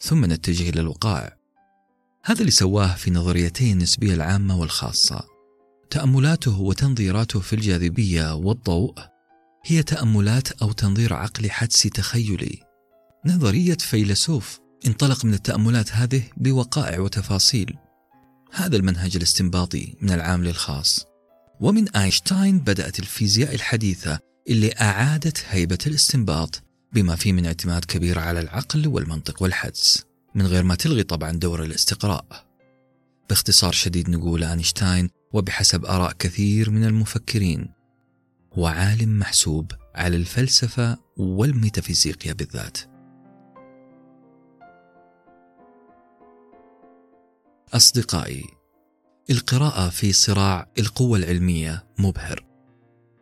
[0.00, 1.36] ثم نتجه إلى الوقائع.
[2.24, 5.24] هذا اللي سواه في نظريتي النسبية العامة والخاصة.
[5.90, 8.94] تأملاته وتنظيراته في الجاذبية والضوء
[9.64, 12.62] هي تأملات أو تنظير عقلي حدسي تخيلي.
[13.26, 17.76] نظرية فيلسوف انطلق من التأملات هذه بوقائع وتفاصيل.
[18.52, 21.06] هذا المنهج الاستنباطي من العام للخاص
[21.60, 24.18] ومن أينشتاين بدأت الفيزياء الحديثة
[24.48, 30.62] اللي أعادت هيبة الاستنباط بما فيه من اعتماد كبير على العقل والمنطق والحدس من غير
[30.62, 32.46] ما تلغي طبعا دور الاستقراء.
[33.28, 37.77] باختصار شديد نقول أينشتاين وبحسب آراء كثير من المفكرين
[38.52, 42.78] هو عالم محسوب على الفلسفة والميتافيزيقيا بالذات.
[47.74, 48.44] أصدقائي
[49.30, 52.44] القراءة في صراع القوة العلمية مبهر.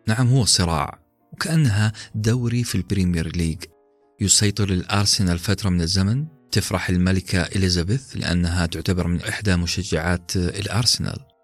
[0.09, 1.01] نعم هو صراع
[1.33, 3.64] وكأنها دوري في ال Premier League.
[4.21, 11.36] يسيطر الأرسنال فترة من الزمن تفرح الملكة إليزابيث لأنها تعتبر من إحدى مشجعات الأرسنال.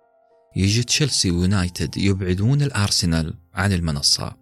[0.57, 4.37] يجي تشيلسي ويونايتد يبعدون الأرسنال عن المنصة.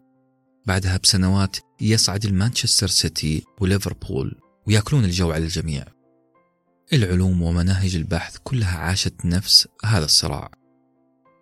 [0.66, 5.84] بعدها بسنوات يصعد المانشستر سيتي وليفربول ويأكلون الجو على الجميع.
[6.92, 10.50] العلوم ومناهج البحث كلها عاشت نفس هذا الصراع.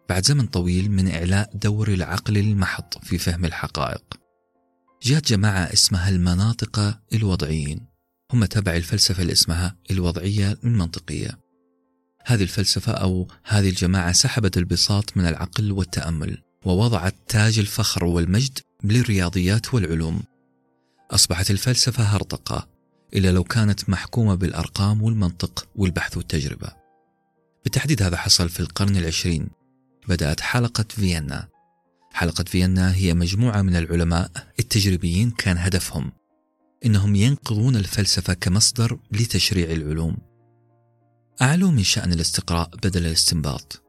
[0.09, 4.05] بعد زمن طويل من إعلاء دور العقل المحض في فهم الحقائق.
[5.03, 7.87] جاءت جماعة اسمها المناطق الوضعيين.
[8.33, 11.48] هم تبع الفلسفة اللي اسمها الوضعية المنطقية.
[12.29, 19.75] هذه الفلسفة أو هذه الجماعة سحبت البساط من العقل والتأمل ووضعت تاج الفخر والمجد للرياضيات
[19.75, 20.23] والعلوم.
[21.11, 22.69] أصبحت الفلسفة هرطقة
[23.15, 26.69] إلا لو كانت محكومة بالأرقام والمنطق والبحث والتجربة.
[27.65, 29.49] بالتحديد هذا حصل في القرن العشرين
[30.09, 31.49] بدأت حلقة فيينا.
[32.13, 36.13] حلقة فيينا هي مجموعة من العلماء التجريبيين كان هدفهم
[36.85, 40.28] إنهم ينقضون الفلسفة كمصدر لتشريع العلوم.
[41.43, 43.83] أعلوا من شأن الاستقراء بدل الاستنباط.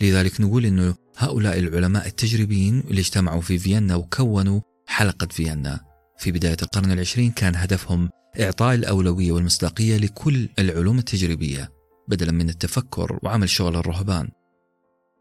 [0.00, 5.80] لذلك نقول أنه هؤلاء العلماء التجريبيين اللي اجتمعوا في فيينا وكونوا حلقة فيينا.
[6.18, 8.10] في بداية القرن العشرين كان هدفهم
[8.40, 11.72] إعطاء الأولوية والمصداقية لكل العلوم التجريبية
[12.08, 14.28] بدلا من التفكر وعمل شغل الرهبان.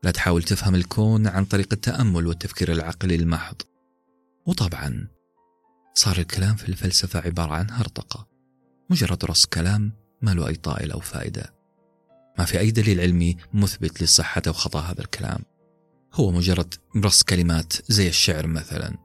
[0.03, 3.61] لا تحاول تفهم الكون عن طريق التأمل والتفكير العقلي المحض.
[4.45, 5.07] وطبعا
[5.93, 8.27] صار الكلام في الفلسفة عبارة عن هرطقة
[8.89, 9.91] مجرد رص كلام
[10.21, 11.60] ما له أي طائل أو فائدة.
[12.39, 15.39] ما في أي دليل علمي مثبت لصحة أو خطأ هذا الكلام.
[16.13, 18.97] هو مجرد رص كلمات زي الشعر مثلا.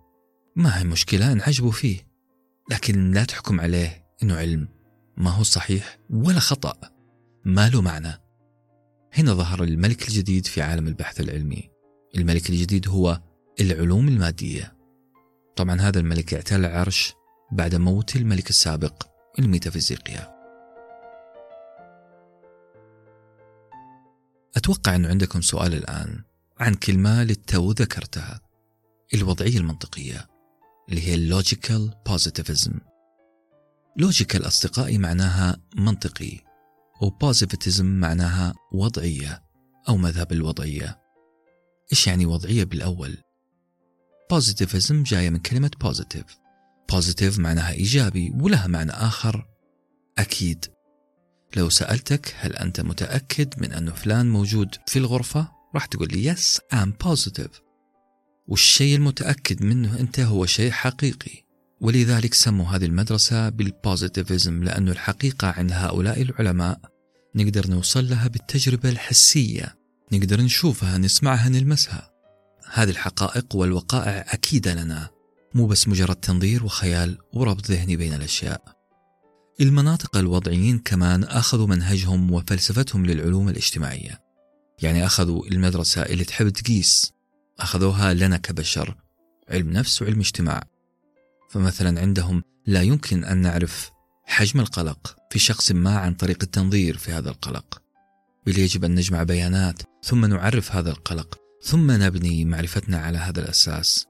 [0.57, 2.07] ما هي مشكلة نعجبوا فيه.
[2.71, 4.69] لكن لا تحكم عليه إنه علم.
[5.17, 6.75] ما هو صحيح ولا خطأ.
[7.45, 8.23] ما له معنى.
[9.15, 11.71] هنا ظهر الملك الجديد في عالم البحث العلمي.
[12.17, 13.21] الملك الجديد هو
[13.61, 14.77] العلوم المادية.
[15.57, 17.15] طبعا هذا الملك اعتل العرش
[17.53, 19.07] بعد موت الملك السابق
[19.39, 20.36] الميتافيزيقيا.
[24.57, 26.23] أتوقع أن عندكم سؤال الآن
[26.59, 28.41] عن كلمة للتو ذكرتها
[29.15, 30.29] الوضعية المنطقية
[30.89, 32.81] اللي هي ال logical positivism
[33.97, 36.39] logical أصدقائي معناها منطقي
[37.01, 39.43] و positivism معناها وضعية
[39.89, 41.01] أو مذهب الوضعية.
[41.93, 43.17] إيش يعني وضعية بالأول؟
[44.31, 46.25] positivism جاية من كلمة positive
[46.93, 49.47] positive معناها إيجابي ولها معنى آخر
[50.19, 50.76] أكيد.
[51.57, 56.61] لو سألتك هل أنت متأكد من أنه فلان موجود في الغرفة؟ راح تقول لي yes
[56.75, 57.61] I'm positive.
[58.49, 61.47] والشيء المتأكد منه أنت هو شيء حقيقي.
[61.81, 66.81] ولذلك سموا هذه المدرسة بال positivism لأن الحقيقة عند هؤلاء العلماء
[67.35, 69.77] نقدر نوصل لها بالتجربة الحسية
[70.13, 72.11] نقدر نشوفها نسمعها نلمسها.
[72.73, 75.11] هذه الحقائق والوقائع أكيدة لنا
[75.55, 78.76] مو بس مجرد تنظير وخيال وربط ذهني بين الأشياء.
[79.61, 84.21] المناطق الوضعيين كمان أخذوا منهجهم وفلسفتهم للعلوم الاجتماعية.
[84.83, 87.13] يعني أخذوا المدرسة اللي تحب تقيس.
[87.59, 88.97] أخذوها لنا كبشر
[89.49, 90.63] علم نفس وعلم اجتماع.
[91.51, 93.91] فمثلا عندهم لا يمكن أن نعرف
[94.25, 97.83] حجم القلق في شخص ما عن طريق التنظير في هذا القلق.
[98.47, 104.07] بل يجب أن نجمع بيانات ثم نعرف هذا القلق ثم نبني معرفتنا على هذا الأساس.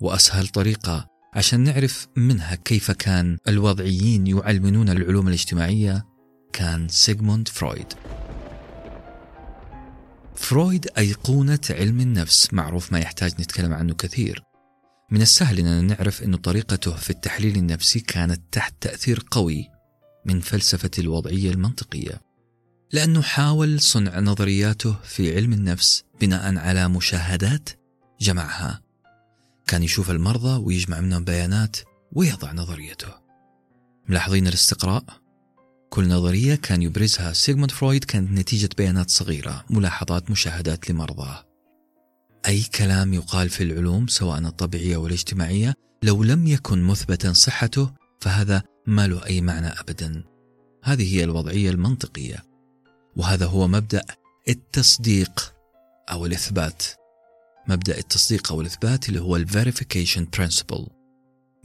[0.00, 6.06] وأسهل طريقة عشان نعرف منها كيف كان الوضعيين يعلمون العلوم الاجتماعية
[6.52, 7.92] كان سيغموند فرويد.
[10.34, 14.42] فرويد أيقونة علم النفس معروف ما يحتاج نتكلم عنه كثير.
[15.10, 19.68] من السهل أننا نعرف أن طريقته في التحليل النفسي كانت تحت تأثير قوي
[20.26, 22.20] من فلسفة الوضعية المنطقية.
[22.92, 27.68] لأنه حاول صنع نظرياته في علم النفس بناء على مشاهدات
[28.20, 28.87] جمعها.
[29.68, 31.76] كان يشوف المرضى ويجمع منهم بيانات
[32.12, 33.08] ويضع نظريته.
[34.08, 35.04] ملاحظين الاستقراء؟
[35.90, 41.44] كل نظرية كان يبرزها سيغموند فرويد كانت نتيجة بيانات صغيرة ملاحظات مشاهدات لمرضاه.
[42.46, 49.06] أي كلام يقال في العلوم سواء الطبيعية والاجتماعية لو لم يكن مثبتا صحته فهذا ما
[49.06, 50.24] له أي معنى أبدا.
[50.84, 52.44] هذه هي الوضعية المنطقية.
[53.16, 54.02] وهذا هو مبدأ
[54.48, 55.54] التصديق
[56.10, 56.82] أو الإثبات.
[57.68, 60.86] مبدأ التصديق أو الإثبات اللي هو ال verification principle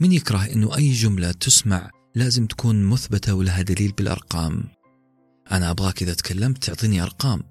[0.00, 4.64] من فكرة أنه أي جملة تسمع لازم تكون مثبتة ولها دليل بالأرقام.
[5.52, 7.42] أنا أبغاك إذا تكلمت تعطيني أرقام.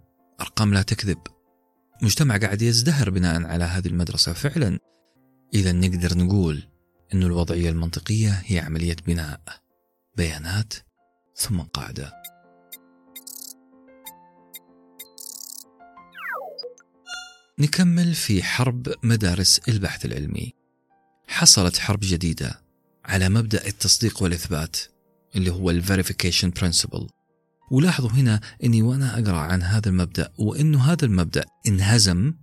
[0.41, 1.17] أرقام لا تكذب.
[2.01, 4.79] مجتمع قاعد يزدهر بناء على هذه المدرسة فعلا.
[5.53, 6.63] إذا نقدر نقول
[7.13, 9.41] أن الوضعية المنطقية هي عملية بناء.
[10.17, 10.73] بيانات
[11.35, 12.22] ثم قاعدة.
[17.59, 20.53] نكمل في حرب مدارس البحث العلمي.
[21.27, 22.61] حصلت حرب جديدة
[23.05, 24.77] على مبدأ التصديق والإثبات
[25.35, 27.07] اللي هو ال Verification Principle.
[27.71, 32.33] ولاحظوا هنا أني وأنا أقرأ عن هذا المبدأ وأنه هذا المبدأ انهزم.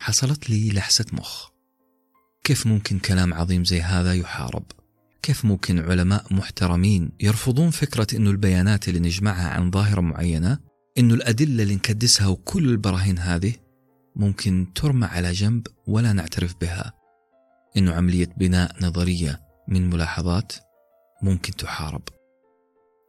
[0.00, 1.48] حصلت لي لحسة مخ.
[2.44, 4.64] كيف ممكن كلام عظيم زي هذا يحارب؟
[5.22, 10.58] كيف ممكن علماء محترمين يرفضون فكرة أنه البيانات اللي نجمعها عن ظاهرة معينة
[10.98, 13.54] أنه الأدلة اللي نكدسها وكل البراهين هذه
[14.16, 16.92] ممكن ترمى على جنب ولا نعترف بها.
[17.76, 20.52] أنه عملية بناء نظرية من ملاحظات
[21.22, 22.02] ممكن تحارب.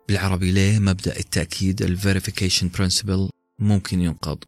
[0.08, 4.44] بالعربي ليه مبدأ التأكيد ال Verification Principle ممكن ينقض.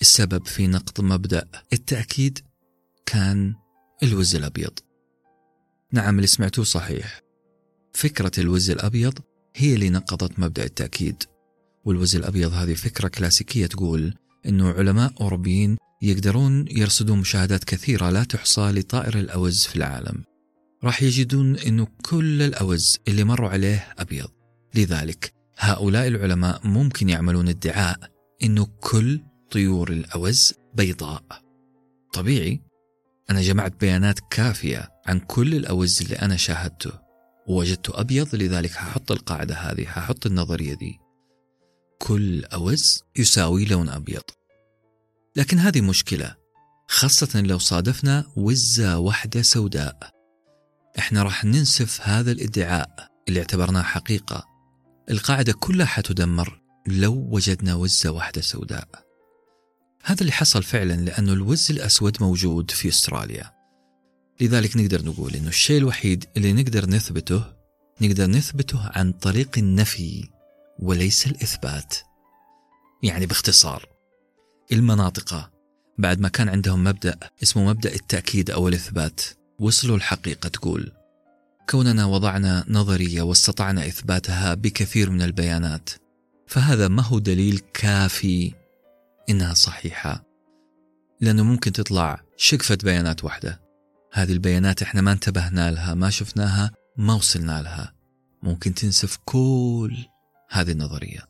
[0.00, 2.38] السبب في نقض مبدأ التأكيد
[3.06, 3.54] كان
[4.02, 4.78] الوز الأبيض.
[5.92, 7.20] نعم اللي سمعتوه صحيح.
[7.94, 9.18] فكرة الوز الأبيض
[9.56, 11.22] هي اللي نقضت مبدأ التأكيد.
[11.84, 14.14] والوز الأبيض هذه فكرة كلاسيكية تقول
[14.46, 20.24] أنه علماء أوروبيين يقدرون يرصدون مشاهدات كثيرة لا تحصى لطائر الأوز في العالم.
[20.84, 24.28] راح يجدون أنه كل الأوز اللي مروا عليه أبيض.
[24.74, 27.98] لذلك هؤلاء العلماء ممكن يعملون ادعاء
[28.42, 31.22] أنه كل طيور الأوز بيضاء.
[32.12, 32.60] طبيعي
[33.30, 36.92] أنا جمعت بيانات كافية عن كل الأوز اللي أنا شاهدته
[37.48, 41.03] ووجدته أبيض لذلك هحط القاعدة هذه هحط النظرية دي.
[42.06, 44.22] كل أوز يساوي لون أبيض.
[45.36, 46.36] لكن هذه مشكلة
[46.88, 50.10] خاصة لو صادفنا وزة واحدة سوداء.
[50.98, 54.44] إحنا راح ننسف هذا الإدعاء اللي اعتبرناه حقيقة.
[55.10, 58.88] القاعدة كلها حتدمر لو وجدنا وزة واحدة سوداء.
[60.04, 63.50] هذا اللي حصل فعلا لأنه الوز الأسود موجود في أستراليا.
[64.40, 67.44] لذلك نقدر نقول أنه الشيء الوحيد اللي نقدر نثبته
[68.00, 70.33] نقدر نثبته عن طريق النفي.
[70.78, 71.94] وليس الإثبات.
[73.02, 73.88] يعني باختصار
[74.72, 75.50] المناطق
[75.98, 79.20] بعد ما كان عندهم مبدأ اسمه مبدأ التأكيد أو الإثبات
[79.58, 80.92] وصلوا الحقيقة تقول
[81.70, 85.90] كوننا وضعنا نظرية واستطعنا إثباتها بكثير من البيانات
[86.46, 88.54] فهذا ما هو دليل كافي
[89.28, 90.24] إنها صحيحة.
[91.20, 93.60] لأنه ممكن تطلع شقفة بيانات واحدة.
[94.12, 97.94] هذه البيانات إحنا ما انتبهنا لها ما شفناها ما وصلنا لها.
[98.42, 99.96] ممكن تنسف كل
[100.54, 101.28] هذه النظرية.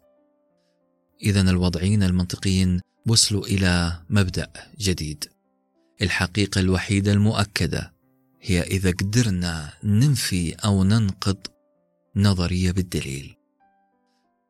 [1.23, 5.25] إذا الوضعيين المنطقيين وصلوا إلى مبدأ جديد.
[6.03, 7.95] الحقيقة الوحيدة المؤكدة
[8.41, 11.37] هي إذا قدرنا ننفي أو ننقض
[12.17, 13.37] نظرية بالدليل.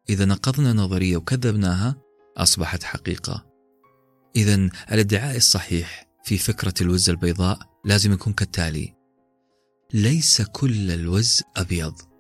[0.09, 1.97] إذا نقضنا نظرية وكذبناها
[2.37, 3.47] أصبحت حقيقة.
[4.37, 4.55] إذا
[4.93, 8.95] الادعاء الصحيح في فكرة الوز البيضاء لازم يكون كالتالي.
[9.93, 12.14] ليس كل الوز أبيض.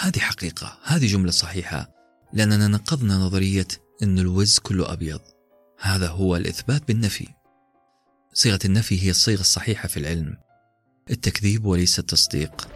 [0.00, 1.90] هذه حقيقة هذه جملة صحيحة
[2.32, 3.68] لأننا نقضنا نظرية
[4.02, 5.20] أن الوز كله أبيض.
[5.80, 7.28] هذا هو الإثبات بالنفي.
[8.32, 10.36] صيغة النفي هي الصيغة الصحيحة في العلم.
[11.10, 12.68] التكذيب وليس التصديق.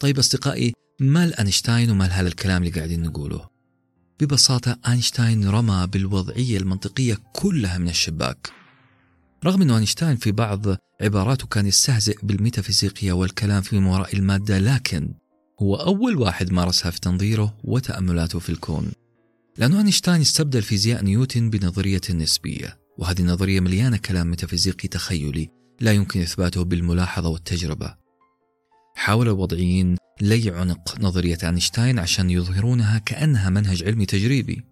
[0.00, 3.48] طيب أصدقائي مال أينشتاين ومال هذا الكلام اللي قاعدين نقوله؟
[4.20, 8.50] ببساطة أينشتاين رمى بالوضعية المنطقية كلها من الشباك.
[9.44, 10.66] رغم أن أينشتاين في بعض
[11.00, 15.14] عباراته كان يستهزئ بالميتافيزيقيا والكلام في وراء المادة لكن
[15.62, 18.92] هو أول واحد مارسها في تنظيره وتأملاته في الكون.
[19.58, 26.20] لأن أينشتاين استبدل فيزياء نيوتن بنظرية النسبية وهذه النظرية مليانة كلام ميتافيزيقي تخيلي لا يمكن
[26.20, 27.94] إثباته بالملاحظة والتجربة.
[28.94, 34.64] حاول الوضعيين لي عنق نظرية أينشتاين عشان يظهرونها كأنها منهج علمي تجريبي.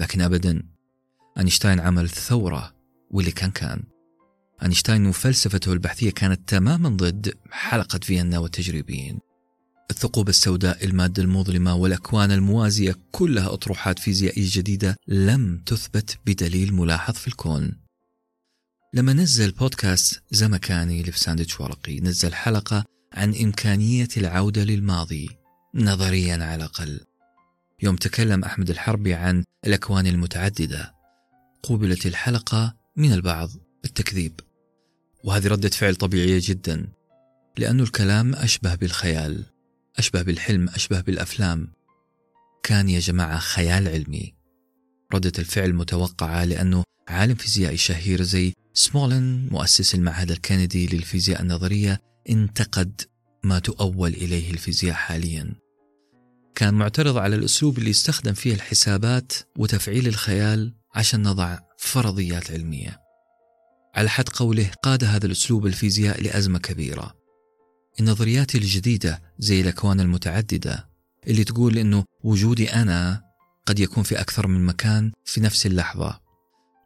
[0.00, 0.62] لكن أبدا
[1.38, 2.74] أينشتاين عمل ثورة
[3.10, 3.82] واللي كان كان.
[4.62, 9.18] أينشتاين وفلسفته البحثية كانت تماما ضد حلقة فيينا والتجريبيين.
[9.90, 17.28] الثقوب السوداء المادة المظلمة والأكوان الموازية كلها أطروحات فيزيائية جديدة لم تثبت بدليل ملاحظ في
[17.28, 17.72] الكون.
[18.94, 25.28] لما نزل بودكاست زمكاني لفساندويتش ورقي نزل حلقة عن إمكانية العودة للماضي
[25.74, 27.00] نظريا على الأقل.
[27.82, 30.94] يوم تكلم أحمد الحربي عن الأكوان المتعددة
[31.62, 33.50] قوبلت الحلقة من البعض
[33.82, 34.40] بالتكذيب
[35.24, 36.86] وهذه ردة فعل طبيعية جدا
[37.58, 39.44] لأن الكلام أشبه بالخيال
[39.98, 41.72] أشبه بالحلم أشبه بالأفلام.
[42.62, 44.34] كان يا جماعة خيال علمي.
[45.14, 52.00] ردة الفعل متوقعة لأنه عالم فيزيائي شهير زي سمولن مؤسس المعهد الكندي للفيزياء النظرية
[52.30, 53.00] انتقد
[53.44, 55.54] ما تؤول إليه الفيزياء حاليا.
[56.54, 63.00] كان معترض على الأسلوب اللي يستخدم فيه الحسابات وتفعيل الخيال عشان نضع فرضيات علمية.
[63.94, 67.14] على حد قوله قاد هذا الأسلوب الفيزياء لأزمة كبيرة.
[68.00, 70.88] النظريات الجديدة زي الأكوان المتعددة
[71.26, 73.22] اللي تقول إنه وجودي أنا
[73.66, 76.20] قد يكون في أكثر من مكان في نفس اللحظة.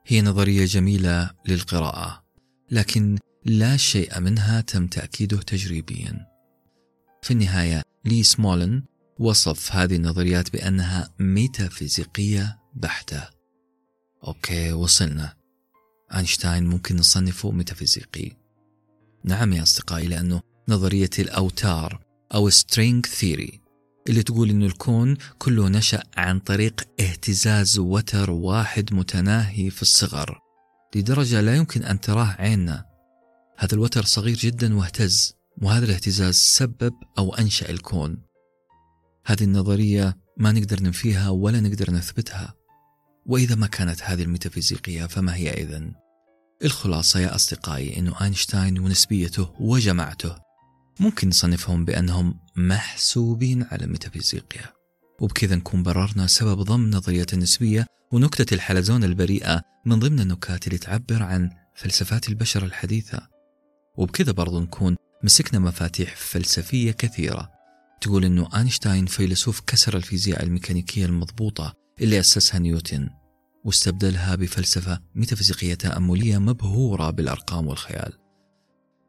[0.07, 2.25] هي نظرية جميلة للقراءة
[2.71, 6.27] لكن لا شيء منها تم تأكيده تجريبيا.
[7.23, 8.83] في النهاية لي سمولن
[9.19, 13.29] وصف هذه النظريات بأنها ميتافيزيقية بحتة.
[14.27, 15.44] Okay وصلنا.
[16.17, 18.33] أينشتاين ممكن نصنفه ميتافيزيقي.
[19.25, 22.01] نعم يا أصدقائي لأنه نظرية الأوتار
[22.35, 23.61] أو string theory
[24.09, 30.41] اللي تقول إنه الكون كله نشأ عن طريق اهتزاز وتر واحد متناهي في الصغر
[30.97, 32.85] لدرجة لا يمكن أن تراه عيننا.
[33.59, 38.23] هذا الوتر صغير جدا واهتز وهذا الاهتزاز سبب أو أنشأ الكون.
[39.27, 42.55] هذه النظرية ما نقدر ننفيها ولا نقدر نثبتها.
[43.27, 46.04] وإذا ما كانت هذه الميتافيزيقية فما هي إذن؟
[46.65, 50.37] الخلاصة يا أصدقائي أنه أينشتاين ونسبيته وجماعته
[51.01, 54.73] ممكن نصنفهم بأنهم محسوبين على الميتافيزيقيا
[55.21, 61.23] وبكذا نكون بررنا سبب ضم نظرية النسبية ونكتة الحلزون البريئة من ضمن النكات اللي تعبر
[61.23, 63.29] عن فلسفات البشر الحديثة.
[63.97, 67.51] وبكذا برضو نكون مسكنا مفاتيح فلسفية كثيرة.
[68.01, 73.11] تقول أنه أينشتاين فيلسوف كسر الفيزياء الميكانيكية المضبوطة اللي أسسها نيوتن.
[73.65, 78.13] واستبدلها بفلسفة ميتافيزيقية تأملية مبهورة بالأرقام والخيال.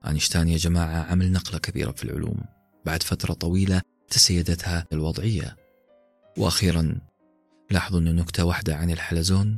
[0.08, 2.42] أينشتاين يا جماعة عمل نقلة كبيرة في العلوم.
[2.86, 5.56] بعد فترة طويلة تسيدتها الوضعية.
[6.38, 7.00] وأخيرا
[7.72, 9.58] لاحظوا أن نكتة واحدة عن الحلزون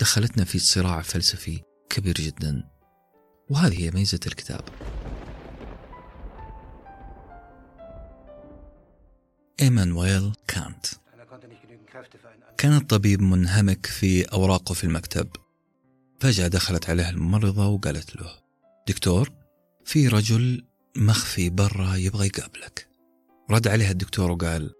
[0.00, 2.64] دخلتنا في صراع فلسفي كبير جدا.
[3.50, 4.64] وهذه هي ميزة الكتاب.
[9.60, 10.86] إيمانويل كانت.
[12.58, 15.28] كان الطبيب منهمك في أوراقه في المكتب.
[16.20, 18.30] فجأة دخلت عليه الممرضة وقالت له
[18.88, 19.32] دكتور
[19.84, 20.64] في رجل
[20.96, 22.88] مخفي برا يبغى يقابلك.
[23.50, 24.74] رد عليها الدكتور وقال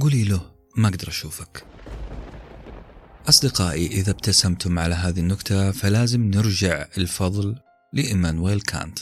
[0.00, 1.66] قولي له ما أقدر أشوفك.
[3.28, 7.58] أصدقائي إذا ابتسمتم على هذه النكتة فلازم نرجع الفضل
[7.92, 8.98] لإيمانويل كانت.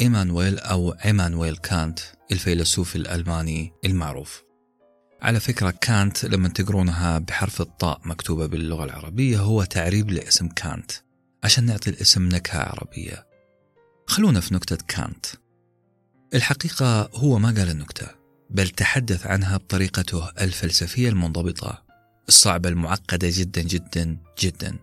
[0.00, 1.98] إيمانويل أو إيمانويل كانت
[2.32, 4.45] الفيلسوف الألماني المعروف.
[5.22, 10.92] على فكرة كانت لما تقرونها بحرف الطاء مكتوبة باللغة العربية هو تعريب لاسم كانت
[11.44, 13.26] عشان نعطي الاسم نكهة عربية.
[14.06, 15.26] خلونا في نكتة كانت.
[16.34, 18.06] الحقيقة هو ما قال النكتة
[18.50, 21.82] بل تحدث عنها بطريقته الفلسفية المنضبطة
[22.28, 24.76] الصعبة المعقدة جدا جدا جدا.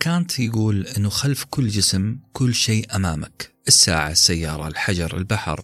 [0.00, 5.62] كانت يقول أنه خلف كل جسم كل شيء أمامك الساعة السيارة الحجر البحر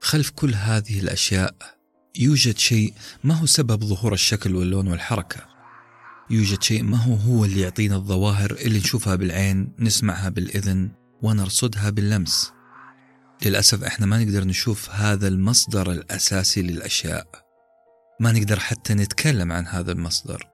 [0.00, 1.79] خلف كل هذه الأشياء
[2.18, 2.94] يوجد شيء
[3.24, 5.40] ما هو سبب ظهور الشكل واللون والحركة.
[6.30, 10.90] يوجد شيء ما هو هو اللي يعطينا الظواهر اللي نشوفها بالعين نسمعها بالإذن
[11.22, 12.52] ونرصدها باللمس.
[13.44, 17.26] للأسف إحنا ما نقدر نشوف هذا المصدر الأساسي للأشياء.
[18.20, 20.46] ما نقدر حتى نتكلم عن هذا المصدر.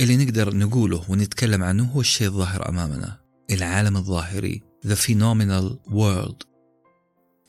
[0.00, 3.20] اللي نقدر نقوله ونتكلم عنه هو الشيء الظاهر أمامنا.
[3.50, 6.51] العالم الظاهري The Phenomenal World.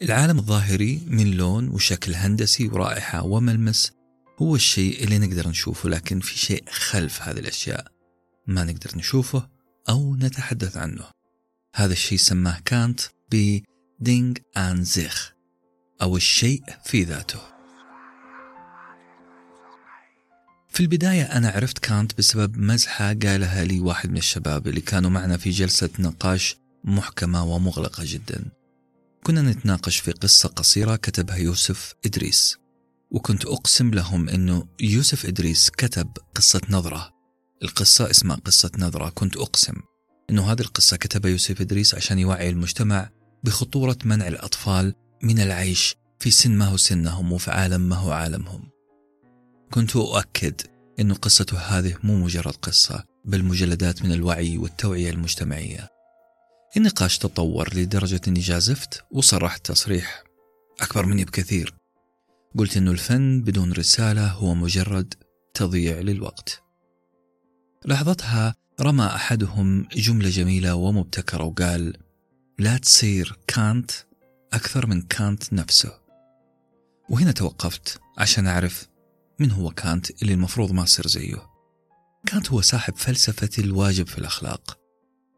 [0.04, 3.92] العالم الظاهري من لون وشكل هندسي ورائحة وملمس
[4.42, 7.88] هو الشيء اللي نقدر نشوفه لكن في شيء خلف هذه الأشياء
[8.48, 9.50] ما نقدر نشوفه
[9.90, 11.06] أو نتحدث عنه.
[11.76, 13.02] هذا الشيء سماه كانت
[13.32, 13.60] ب
[14.00, 15.34] دينغ آن زيخ
[16.02, 17.40] أو الشيء في ذاته.
[20.70, 25.38] في البداية أنا عرفت كانت بسبب مزحة قالها لي واحد من الشباب اللي كانوا معنا
[25.38, 28.63] في جلسة نقاش محكمة ومغلقة جدا.
[29.24, 32.58] كنا نتناقش في قصة قصيرة كتبها يوسف إدريس
[33.12, 37.14] وكنت أقسم لهم أنه يوسف إدريس كتب قصة نظرة.
[37.64, 39.74] القصة اسمها قصة نظرة كنت أقسم
[40.30, 43.10] أنه هذه القصة كتبها يوسف إدريس عشان يوعي المجتمع
[43.44, 44.94] بخطورة منع الأطفال
[45.24, 48.70] من العيش في سن ما هو سنهم وفي عالم ما هو عالمهم.
[49.72, 50.62] كنت أؤكد
[51.00, 55.93] أن قصته هذه مو مجرد قصة بل مجلدات من الوعي والتوعية المجتمعية.
[56.78, 60.24] النقاش تطور لدرجة أني جازفت وصرحت تصريح
[60.82, 61.76] أكبر مني بكثير.
[62.58, 65.14] قلت أنه الفن بدون رسالة هو مجرد
[65.54, 66.64] تضييع للوقت.
[67.86, 71.98] لحظتها رمى أحدهم جملة جميلة ومبتكرة وقال
[72.60, 73.92] لا تصير كانت
[74.54, 75.92] أكثر من كانت نفسه.
[77.10, 78.88] وهنا توقفت عشان أعرف
[79.40, 81.48] من هو كانت اللي المفروض ما أصير زيه.
[82.26, 84.83] كانت هو صاحب فلسفة الواجب في الأخلاق.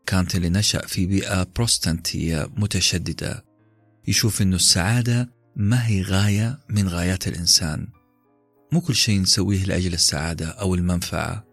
[0.05, 3.45] كانت اللي نشأ في بيئة بروستانتية متشددة.
[4.07, 7.87] يشوف أنه السعادة ما هي غاية من غايات الإنسان.
[8.71, 11.45] مو كل شيء نسويه لأجل السعادة أو المنفعة.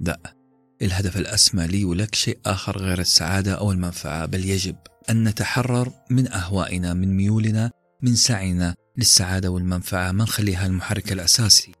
[0.00, 0.36] لا
[0.82, 4.76] الهدف الأسمى لي ولك شيء آخر غير السعادة أو المنفعة بل يجب
[5.10, 7.70] أن نتحرر من أهوائنا من ميولنا
[8.02, 11.72] من سعينا للسعادة والمنفعة ما نخليها المحرك الأساسي.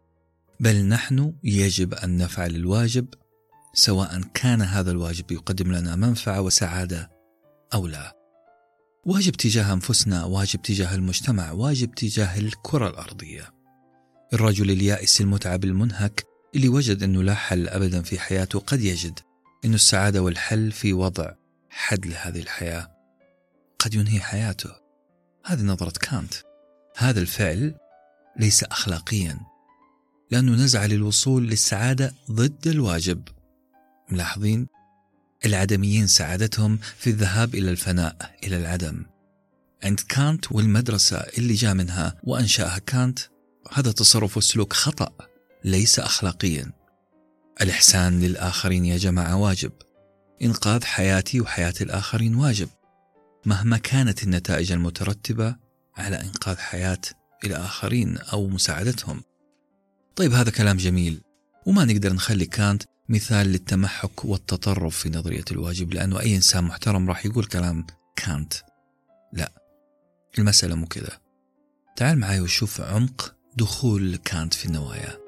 [0.60, 3.06] بل نحن يجب أن نفعل الواجب
[3.72, 7.10] سواء كان هذا الواجب يقدم لنا منفعة وسعادة
[7.74, 8.16] أو لا.
[9.06, 13.54] واجب تجاه أنفسنا واجب تجاه المجتمع واجب تجاه الكرة الأرضية.
[14.32, 19.18] الرجل اليائس المتعب المنهك اللي وجد أنه لا حل أبدا في حياته قد يجد
[19.64, 21.32] أن السعادة والحل في وضع
[21.70, 22.90] حد لهذه الحياة.
[23.78, 24.70] قد ينهي حياته.
[25.44, 26.34] هذه نظرة كانت.
[26.96, 27.74] هذا الفعل
[28.36, 29.40] ليس أخلاقيا.
[30.30, 33.28] لأنه نزعة للوصول للسعادة ضد الواجب.
[34.12, 34.66] ملاحظين؟
[35.46, 39.04] العدميين سعادتهم في الذهاب إلى الفناء إلى العدم.
[39.82, 43.18] عند كانت والمدرسة اللي جاء منها وأنشأها كانت
[43.72, 45.12] هذا تصرف وسلوك خطأ
[45.64, 46.72] ليس أخلاقيا.
[47.60, 49.72] الإحسان للآخرين يا جماعة واجب.
[50.42, 52.68] إنقاذ حياتي وحياة الآخرين واجب.
[53.46, 55.56] مهما كانت النتائج المترتبة
[55.96, 57.00] على إنقاذ حياة
[57.44, 59.22] الآخرين أو مساعدتهم.
[60.16, 61.20] طيب هذا كلام جميل.
[61.66, 67.26] وما نقدر نخلي كانت مثال للتمحك والتطرف في نظرية الواجب لأنه أي إنسان محترم راح
[67.26, 67.86] يقول كلام
[68.16, 68.52] كانت.
[69.32, 69.52] لا
[70.38, 71.18] المسألة مو كذا.
[71.96, 75.18] تعال معي وشوف عمق دخول كانت في النوايا.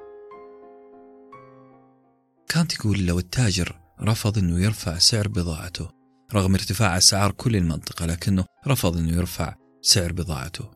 [2.48, 5.90] كانت يقول لو التاجر رفض أنه يرفع سعر بضاعته
[6.34, 10.70] رغم ارتفاع أسعار كل المنطقة لكنه رفض أنه يرفع سعر بضاعته.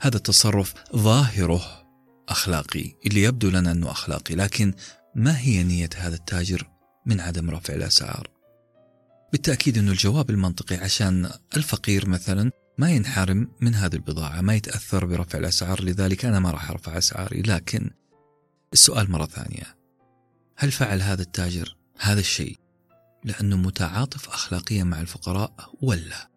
[0.00, 1.88] هذا التصرف ظاهره
[2.28, 4.74] أخلاقي اللي يبدو لنا أنه أخلاقي لكن
[5.18, 6.70] ما هي نية هذا التاجر
[7.06, 8.30] من عدم رفع الأسعار؟
[9.32, 15.38] بالتأكيد أنه الجواب المنطقي عشان الفقير مثلا ما ينحرم من هذه البضاعة ما يتأثر برفع
[15.38, 17.42] الأسعار لذلك أنا ما راح أرفع أسعاري.
[17.42, 17.90] لكن
[18.72, 19.76] السؤال مرة ثانية
[20.56, 22.58] هل فعل هذا التاجر هذا الشيء
[23.24, 26.30] لأنه متعاطف أخلاقيا مع الفقراء ولا؟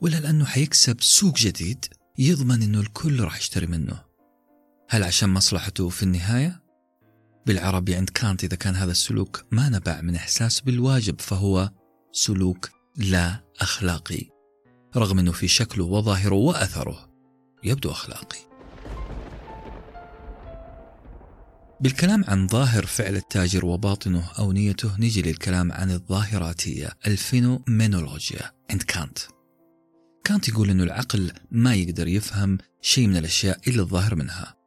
[0.00, 1.84] ولا لأنه حيكسب سوق جديد
[2.18, 4.02] يضمن أنه الكل راح يشتري منه؟
[4.88, 6.61] هل عشان مصلحته في النهاية؟
[7.46, 11.70] بالعربي عند كانت إذا كان هذا السلوك ما نبع من إحساس بالواجب فهو
[12.12, 14.26] سلوك لا أخلاقي
[14.96, 17.08] رغم أنه في شكله وظاهره وأثره
[17.64, 18.38] يبدو أخلاقي.
[21.80, 29.18] بالكلام عن ظاهر فعل التاجر وباطنه أو نيته نجي للكلام عن الظاهراتية الفينومينولوجيا عند كانت.
[30.24, 34.61] كانت يقول أنه العقل ما يقدر يفهم شيء من الأشياء إلا الظاهر منها.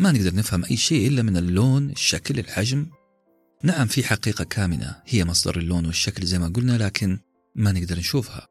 [0.00, 2.86] ما نقدر نفهم أي شيء إلا من اللون الشكل الحجم.
[3.62, 7.18] نعم في حقيقة كامنة هي مصدر اللون والشكل زي ما قلنا لكن
[7.54, 8.48] ما نقدر نشوفها.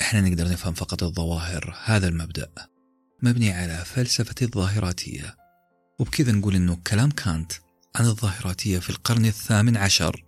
[0.00, 2.48] إحنا نقدر نفهم فقط الظواهر هذا المبدأ.
[3.22, 5.36] مبني على فلسفة الظاهراتية.
[5.98, 7.52] وبكذا نقول إنه كلام كانت
[7.96, 10.24] عن الظاهراتية في القرن الثامن عشر.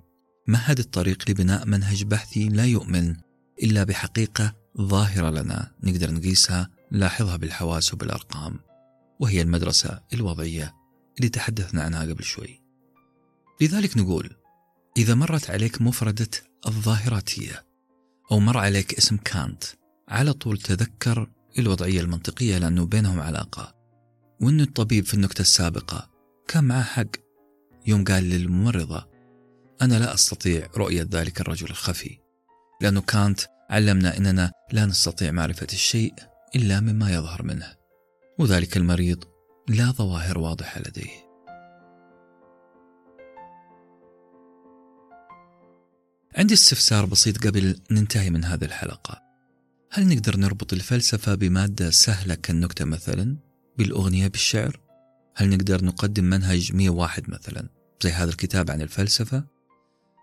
[0.48, 3.16] مهد الطريق لبناء منهج بحثي لا يؤمن
[3.62, 8.73] إلا بحقيقة ظاهرة لنا نقدر نقيسها نلاحظها بالحواس وبالأرقام.
[9.20, 10.74] وهي المدرسة الوضعية
[11.18, 12.60] اللي تحدثنا عنها قبل شوي.
[13.60, 14.36] لذلك نقول
[14.96, 16.28] إذا مرت عليك مفردة
[16.66, 17.64] الظاهراتية
[18.32, 19.64] أو مر عليك اسم كانت
[20.08, 23.74] على طول تذكر الوضعية المنطقية لأنه بينهم علاقة.
[24.40, 26.10] وأن الطبيب في النكتة السابقة
[26.48, 27.06] كان معه حق.
[27.86, 29.08] يوم قال للممرضة
[29.82, 32.18] أنا لا أستطيع رؤية ذلك الرجل الخفي
[32.80, 33.40] لأنه كانت
[33.70, 36.14] علمنا أننا لا نستطيع معرفة الشيء
[36.56, 37.83] إلا مما يظهر منه.
[38.38, 39.24] وذلك المريض
[39.68, 41.24] لا ظواهر واضحة لديه
[46.36, 49.22] عندي استفسار بسيط قبل ننتهي من هذه الحلقة
[49.90, 53.36] هل نقدر نربط الفلسفة بمادة سهلة كالنكتة مثلا
[53.78, 54.80] بالأغنية بالشعر؟
[55.36, 57.68] هل نقدر نقدم منهج 101 مثلا
[58.02, 59.44] زي هذا الكتاب عن الفلسفة؟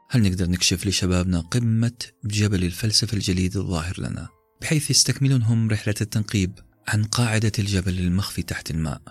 [0.10, 4.28] هل نقدر نكشف لشبابنا قمة جبل الفلسفة الجليد الظاهر لنا
[4.62, 9.02] بحيث يستكملونهم رحلة التنقيب عن قاعدة الجبل المخفي تحت الماء.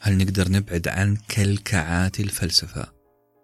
[0.00, 2.92] هل نقدر نبعد عن كلكعات الفلسفة؟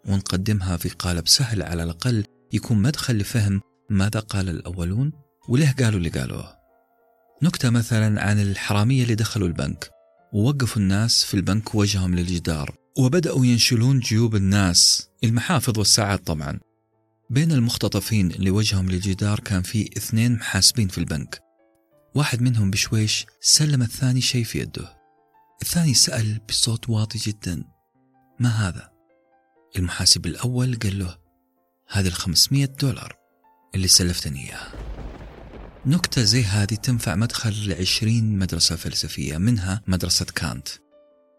[0.06, 5.12] ونقدمها في قالب سهل على الأقل يكون مدخل لفهم ماذا قال الأولون
[5.48, 6.56] وليه قالوا اللي قالوه.
[7.42, 9.90] نكتة مثلا عن الحرامية اللي دخلوا البنك.
[10.32, 12.74] ووقفوا الناس في البنك وجههم للجدار.
[12.98, 16.60] وبدأوا ينشلون جيوب الناس المحافظ والساعات طبعا.
[17.30, 21.49] بين المختطفين اللي وجههم للجدار كان في اثنين محاسبين في البنك.
[22.14, 24.96] واحد منهم بشويش سلم الثاني شيء في يده.
[25.62, 27.64] الثاني سأل بصوت واطي جدا
[28.40, 28.90] ما هذا؟
[29.76, 31.18] المحاسب الأول قال له
[31.90, 33.16] هذه الخمسمية دولار
[33.74, 34.72] اللي سلفتني إياها.
[35.86, 40.68] نكتة زي هذه تنفع مدخل لعشرين مدرسة فلسفية منها مدرسة كانت.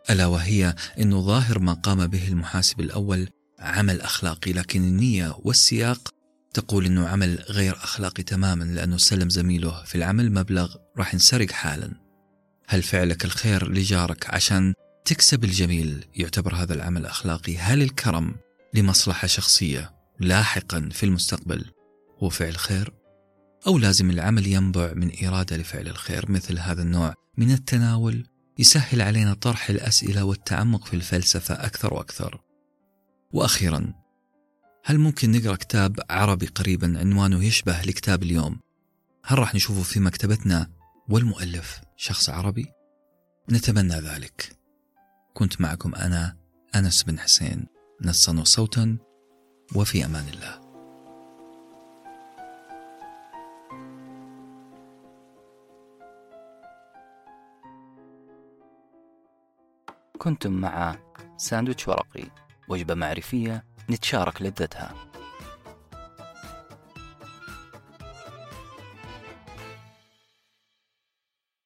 [0.09, 6.13] ألا وهي أنه ظاهر ما قام به المحاسب الأول عمل أخلاقي لكن النية والسياق
[6.53, 11.91] تقول أنه عمل غير أخلاقي تماما لأنه سلم زميله في العمل مبلغ راح ينسرق حالا.
[12.67, 14.73] هل فعلك الخير لجارك عشان
[15.05, 18.35] تكسب الجميل يعتبر هذا العمل أخلاقي؟ هل الكرم
[18.73, 21.65] لمصلحة شخصية لاحقا في المستقبل
[22.19, 22.93] هو فعل خير؟
[23.67, 28.27] أو لازم العمل ينبع من إرادة لفعل الخير مثل هذا النوع من التناول
[28.59, 32.41] يسهل علينا طرح الأسئلة والتعمق في الفلسفة أكثر وأكثر.
[33.31, 34.00] وأخيرا
[34.83, 38.59] هل ممكن نقرأ كتاب عربي قريبا عنوانه يشبه لكتاب اليوم؟
[39.25, 40.69] هل راح نشوفه في مكتبتنا
[41.09, 42.67] والمؤلف شخص عربي؟
[43.51, 44.57] نتمنى ذلك.
[45.33, 46.37] كنت معكم أنا
[46.75, 47.67] أنس بن حسين.
[48.01, 48.97] نصا وصوتا
[49.75, 50.61] وفي أمان الله.
[60.17, 60.95] كنتم مع
[61.37, 62.23] ساندويتش ورقي
[62.69, 65.10] وجبة معرفية نتشارك لذتها.